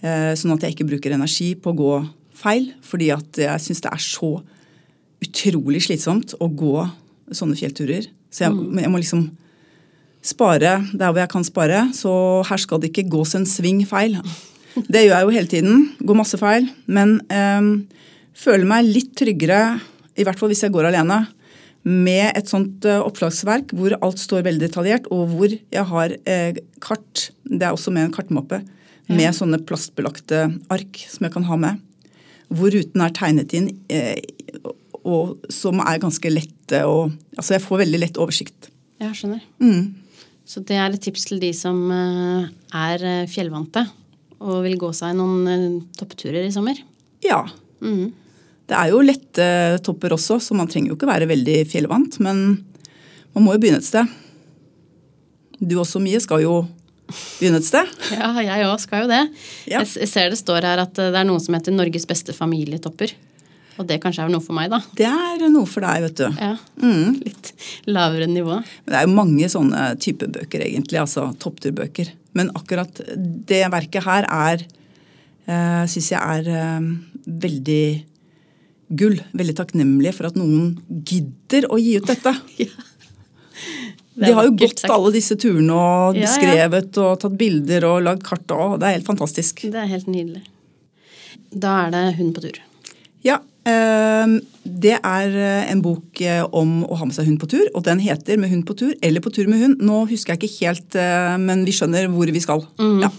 [0.00, 1.92] Eh, Sånn at jeg ikke bruker energi på å gå
[2.40, 4.32] feil, fordi at jeg syns det er så
[5.20, 6.86] utrolig slitsomt å gå
[7.36, 8.08] sånne fjellturer.
[8.32, 8.80] Så jeg, mm.
[8.80, 9.26] jeg må liksom
[10.24, 11.82] spare der hvor jeg kan spare.
[11.96, 12.12] Så
[12.48, 14.16] her skal det ikke gås en sving feil.
[14.86, 15.84] Det gjør jeg jo hele tiden.
[16.00, 16.68] Går masse feil.
[16.88, 17.70] Men eh,
[18.40, 19.80] føler meg litt tryggere,
[20.16, 21.22] i hvert fall hvis jeg går alene,
[21.86, 26.58] med et sånt eh, oppslagsverk hvor alt står veldig detaljert, og hvor jeg har eh,
[26.82, 27.30] kart.
[27.44, 28.60] Det er også med en kartmappe
[29.10, 31.80] med sånne plastbelagte ark som jeg kan ha med.
[32.50, 34.20] Hvor ruten er tegnet inn, eh,
[35.00, 38.68] og som er ganske lette og Altså, jeg får veldig lett oversikt.
[39.00, 39.40] Jeg skjønner.
[39.64, 39.94] Mm.
[40.44, 43.86] Så det er et tips til de som er fjellvante
[44.44, 46.76] og vil gå seg noen toppturer i sommer.
[47.24, 47.46] Ja.
[47.80, 48.10] Mhm.
[48.70, 49.46] Det er jo lette
[49.82, 52.20] topper også, så man trenger jo ikke være veldig fjellvant.
[52.22, 52.42] Men
[53.34, 54.10] man må jo begynne et sted.
[55.60, 56.60] Du også, Mie, skal jo
[57.10, 57.90] begynne et sted.
[58.20, 59.24] Ja, jeg òg skal jo det.
[59.70, 59.82] Ja.
[59.82, 63.16] Jeg ser det står her at eh, det er noe som heter Norges beste familietopper.
[63.80, 64.80] Og det kanskje er noe for meg, da.
[64.96, 66.26] Det er noe for deg, vet du.
[66.36, 66.52] Ja.
[66.82, 67.16] Mm.
[67.26, 67.52] Litt
[67.88, 68.60] lavere nivå.
[68.84, 71.00] Men Det er jo mange sånne type bøker, egentlig.
[71.00, 72.12] Altså toppturbøker.
[72.38, 76.90] Men akkurat det verket her er uh, Syns jeg er eh,
[77.26, 77.84] veldig
[78.90, 79.18] gull.
[79.36, 80.74] Veldig takknemlig for at noen
[81.06, 82.34] gidder å gi ut dette.
[84.20, 84.90] Det De har jo gått sagt.
[84.92, 86.66] alle disse turene og Ja, ja.
[86.68, 88.50] og tatt bilder og lagd kart.
[88.52, 89.62] Og det er helt fantastisk.
[89.70, 90.42] Det er helt nydelig.
[91.50, 92.58] Da er det hund på tur.
[93.24, 97.48] Ja, eh, det er eh, en bok eh, om å ha med seg hund på
[97.48, 99.80] tur, og den heter 'Med hund på tur' eller 'På tur med hund'.
[99.80, 102.66] Nå husker jeg ikke helt, eh, men vi skjønner hvor vi skal.
[102.78, 103.10] Ja.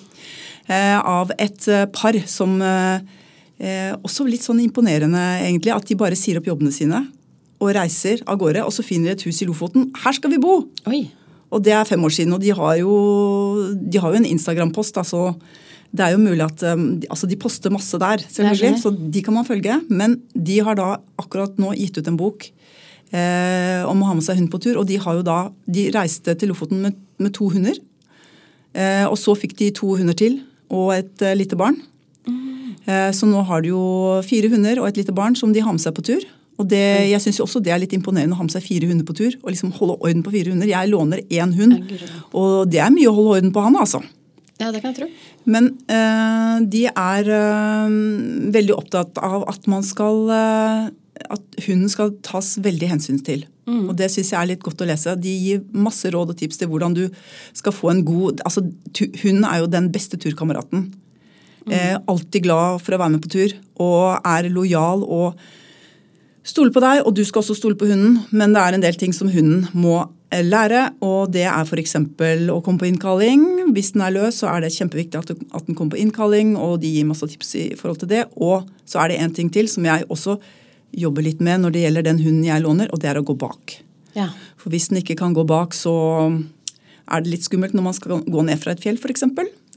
[0.70, 2.60] Eh, Av et par som
[3.62, 7.04] eh, eh, Også litt sånn imponerende, egentlig, at de bare sier opp jobbene sine
[7.62, 9.92] og reiser av gårde, og så finner de et hus i Lofoten.
[10.02, 10.64] Her skal vi bo!
[10.90, 11.04] Oi.
[11.54, 12.94] Og det er fem år siden, og de har jo,
[13.78, 14.98] de har jo en Instagram-post.
[14.98, 15.36] altså
[15.94, 19.22] det er jo mulig at um, de- altså De poster masse der, selvfølgelig, så de
[19.22, 19.76] kan man følge.
[19.92, 22.48] Men de har da akkurat nå gitt ut en bok
[23.12, 24.80] eh, om å ha med seg hund på tur.
[24.80, 27.76] Og de har jo da, de reiste til Lofoten med, med to hunder.
[28.74, 30.40] Eh, og så fikk de to hunder til
[30.72, 31.76] og et eh, lite barn.
[32.26, 33.82] Eh, så nå har de jo
[34.26, 36.24] fire hunder og et lite barn som de har med seg på tur.
[36.62, 39.08] Og det, jeg syns også det er litt imponerende å ha med seg fire hunder
[39.08, 39.36] på tur.
[39.42, 40.70] Og liksom holde orden på fire hunder.
[40.70, 41.94] Jeg låner én hund,
[42.38, 44.02] og det er mye å holde orden på han, altså.
[44.62, 45.08] Ja, det kan jeg tro.
[45.50, 47.94] Men øh, de er øh,
[48.54, 50.92] veldig opptatt av at man skal øh,
[51.34, 53.44] At hunden skal tas veldig hensyn til.
[53.72, 55.14] Og det syns jeg er litt godt å lese.
[55.22, 57.06] De gir masse råd og tips til hvordan du
[57.56, 58.66] skal få en god altså
[59.22, 60.90] Hunden er jo den beste turkameraten.
[61.70, 63.52] Eh, alltid glad for å være med på tur
[63.82, 65.38] og er lojal og
[66.48, 68.18] stole på deg, og du skal også stole på hunden.
[68.34, 70.00] Men det er en del ting som hunden må
[70.34, 71.98] eh, lære, og det er f.eks.
[72.02, 73.46] å komme på innkalling.
[73.76, 76.96] Hvis den er løs, så er det kjempeviktig at den kommer på innkalling, og de
[76.96, 78.26] gir masse tips i forhold til det.
[78.42, 80.40] Og så er det en ting til som jeg også
[80.98, 83.38] jobber litt med når det gjelder den hunden jeg låner, og det er å gå
[83.40, 83.78] bak.
[84.18, 84.32] Ja.
[84.60, 85.94] For hvis den ikke kan gå bak, så
[87.12, 89.24] er det litt skummelt når man skal gå ned fra et fjell, f.eks.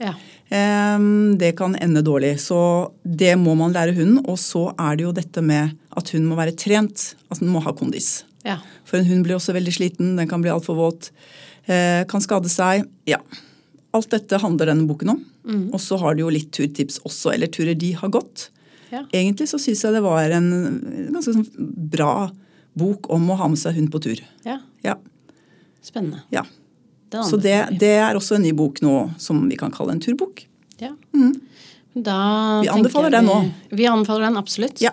[0.01, 0.15] Ja.
[0.49, 2.35] Det kan ende dårlig.
[2.39, 2.57] Så
[3.03, 4.21] det må man lære hunden.
[4.29, 7.15] Og så er det jo dette med at hun må være trent.
[7.29, 8.23] Altså den må ha kondis.
[8.45, 8.59] Ja.
[8.85, 10.13] For en hund blir også veldig sliten.
[10.19, 11.09] Den kan bli altfor våt.
[11.65, 12.85] Eh, kan skade seg.
[13.09, 13.19] Ja.
[13.95, 15.23] Alt dette handler denne boken om.
[15.45, 15.63] Mm.
[15.73, 18.49] Og så har de jo litt turtips også, eller turer de har gått.
[18.91, 19.03] Ja.
[19.13, 20.49] Egentlig så syns jeg det var en
[21.13, 21.47] ganske sånn
[21.91, 22.29] bra
[22.77, 24.21] bok om å ha med seg hund på tur.
[24.45, 24.59] ja.
[24.85, 24.99] Ja.
[25.85, 26.23] Spennende.
[26.33, 26.41] ja.
[27.11, 30.45] Så det, det er også en ny bok nå som vi kan kalle en turbok.
[30.81, 30.91] Ja.
[31.15, 31.35] Mm.
[31.95, 32.17] Da
[32.65, 33.37] Vi anbefaler jeg den nå.
[33.71, 34.81] Vi anbefaler den absolutt.
[34.83, 34.91] Ja.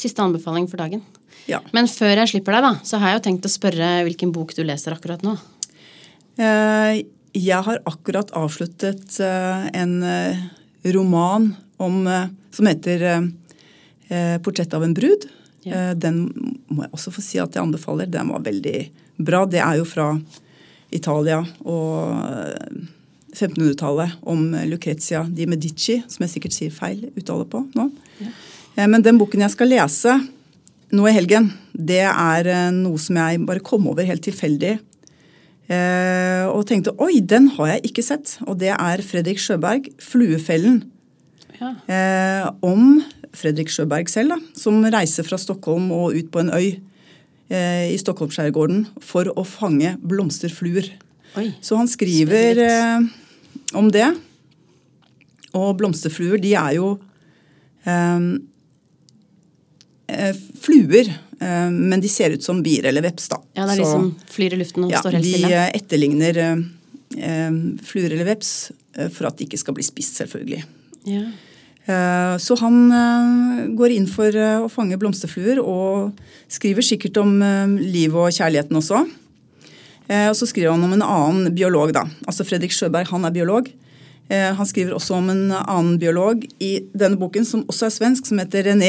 [0.00, 1.04] Siste anbefaling for dagen.
[1.50, 1.60] Ja.
[1.76, 4.54] Men før jeg slipper deg, da, så har jeg jo tenkt å spørre hvilken bok
[4.56, 5.36] du leser akkurat nå.
[6.40, 10.40] Eh, Jeg har akkurat avsluttet eh, en eh,
[10.90, 12.02] roman om,
[12.50, 13.30] som heter
[14.42, 15.28] 'Portrett av en brud'.
[15.62, 15.94] Ja.
[15.94, 16.26] Den
[16.68, 18.10] må jeg også få si at jeg anbefaler.
[18.10, 18.90] Den var veldig
[19.22, 19.44] bra.
[19.46, 20.18] Det er jo fra
[20.94, 22.80] Italia og eh,
[23.30, 27.86] 1500-tallet om Lucrezia di Medici, som jeg sikkert sier feil uttale på nå.
[28.20, 28.86] Ja.
[28.90, 30.16] Men den boken jeg skal lese
[30.90, 34.78] nå i helgen, det er eh, noe som jeg bare kom over helt tilfeldig.
[35.70, 38.34] Eh, og tenkte oi, den har jeg ikke sett.
[38.48, 40.82] Og det er Fredrik Sjøberg, 'Fluefellen'.
[41.60, 41.74] Ja.
[41.86, 43.02] Eh, om
[43.36, 46.89] Fredrik Sjøberg selv, da, som reiser fra Stockholm og ut på en øy eh,
[47.50, 50.86] i Stockholmskjærgården for å fange blomsterfluer.
[51.40, 51.48] Oi.
[51.62, 53.10] Så han skriver Spesielt.
[53.10, 54.06] eh, om det.
[55.58, 56.92] Og blomsterfluer, de er jo
[57.86, 58.20] eh,
[60.08, 63.40] eh, fluer, eh, men de ser ut som bier eller veps, da.
[63.58, 65.50] Ja, det er de som flyr i luften og ja, står helt stille.
[65.50, 66.64] De etterligner eh,
[67.18, 68.54] eh, fluer eller veps
[68.96, 70.62] eh, for at de ikke skal bli spist, selvfølgelig.
[71.10, 71.24] Ja.
[71.86, 76.18] Eh, Så han eh, går inn for eh, å fange blomsterfluer og
[76.50, 77.38] skriver sikkert om
[77.78, 79.04] liv og kjærligheten også.
[80.10, 82.00] Og så skriver han om en annen biolog, da.
[82.26, 83.68] Altså Fredrik Sjøberg, han er biolog.
[84.26, 88.40] Han skriver også om en annen biolog i denne boken, som også er svensk, som
[88.42, 88.88] heter René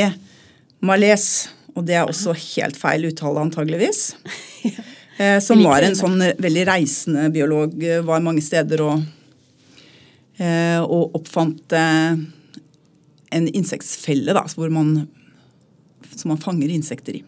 [0.81, 1.27] Malès.
[1.75, 4.15] Og det er også helt feil uttale, antageligvis.
[5.45, 7.77] Som var en sånn veldig reisende biolog,
[8.07, 9.03] var mange steder og,
[10.41, 11.75] og oppfant
[13.31, 15.07] en insektfelle da, hvor man,
[16.15, 17.23] som man fanger insekter i.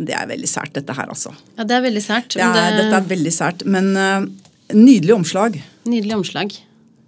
[0.00, 1.32] Det er veldig sært, dette her, altså.
[1.58, 2.34] ja, det er veldig sært.
[2.36, 2.84] Det er, det...
[2.84, 4.24] dette er veldig sært, men uh,
[4.76, 5.58] nydelig omslag.
[5.88, 6.54] Nydelig omslag.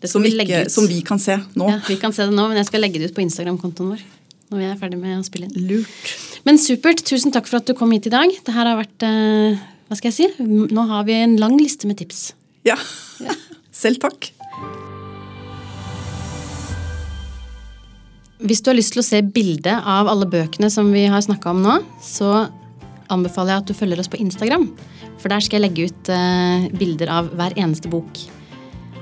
[0.02, 1.68] Det Som vi, ikke, som vi kan se nå.
[1.70, 4.02] Ja, vi kan se det nå, men jeg skal legge det ut på Instagram-kontoen vår.
[4.50, 5.68] Når vi er ferdig med å spille inn.
[5.70, 6.14] Lurt.
[6.44, 7.04] Men supert.
[7.08, 8.34] Tusen takk for at du kom hit i dag.
[8.44, 10.48] Det her har vært uh, Hva skal jeg si?
[10.74, 12.32] Nå har vi en lang liste med tips.
[12.68, 12.76] Ja.
[13.82, 14.32] Selv takk.
[18.42, 21.52] Hvis du har lyst til å se bilde av alle bøkene som vi har snakka
[21.52, 22.48] om nå, så
[23.12, 24.64] anbefaler jeg at du følger oss på Instagram.
[25.22, 28.18] For der skal jeg legge ut eh, bilder av hver eneste bok.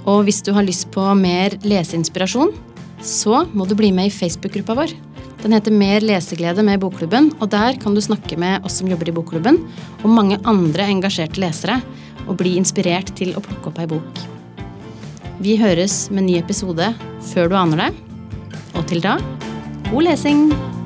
[0.04, 2.52] Og hvis du har lyst på mer leseinspirasjon,
[3.00, 4.92] så må du bli med i Facebook-gruppa vår.
[5.40, 9.08] Den heter Mer leseglede med Bokklubben, og der kan du snakke med oss som jobber
[9.08, 9.56] i Bokklubben,
[10.02, 11.78] og mange andre engasjerte lesere,
[12.26, 14.22] og bli inspirert til å plukke opp ei bok.
[15.40, 16.92] Vi høres med ny episode
[17.32, 18.09] før du aner det.
[18.74, 19.16] Og til da
[19.90, 20.79] god lesing!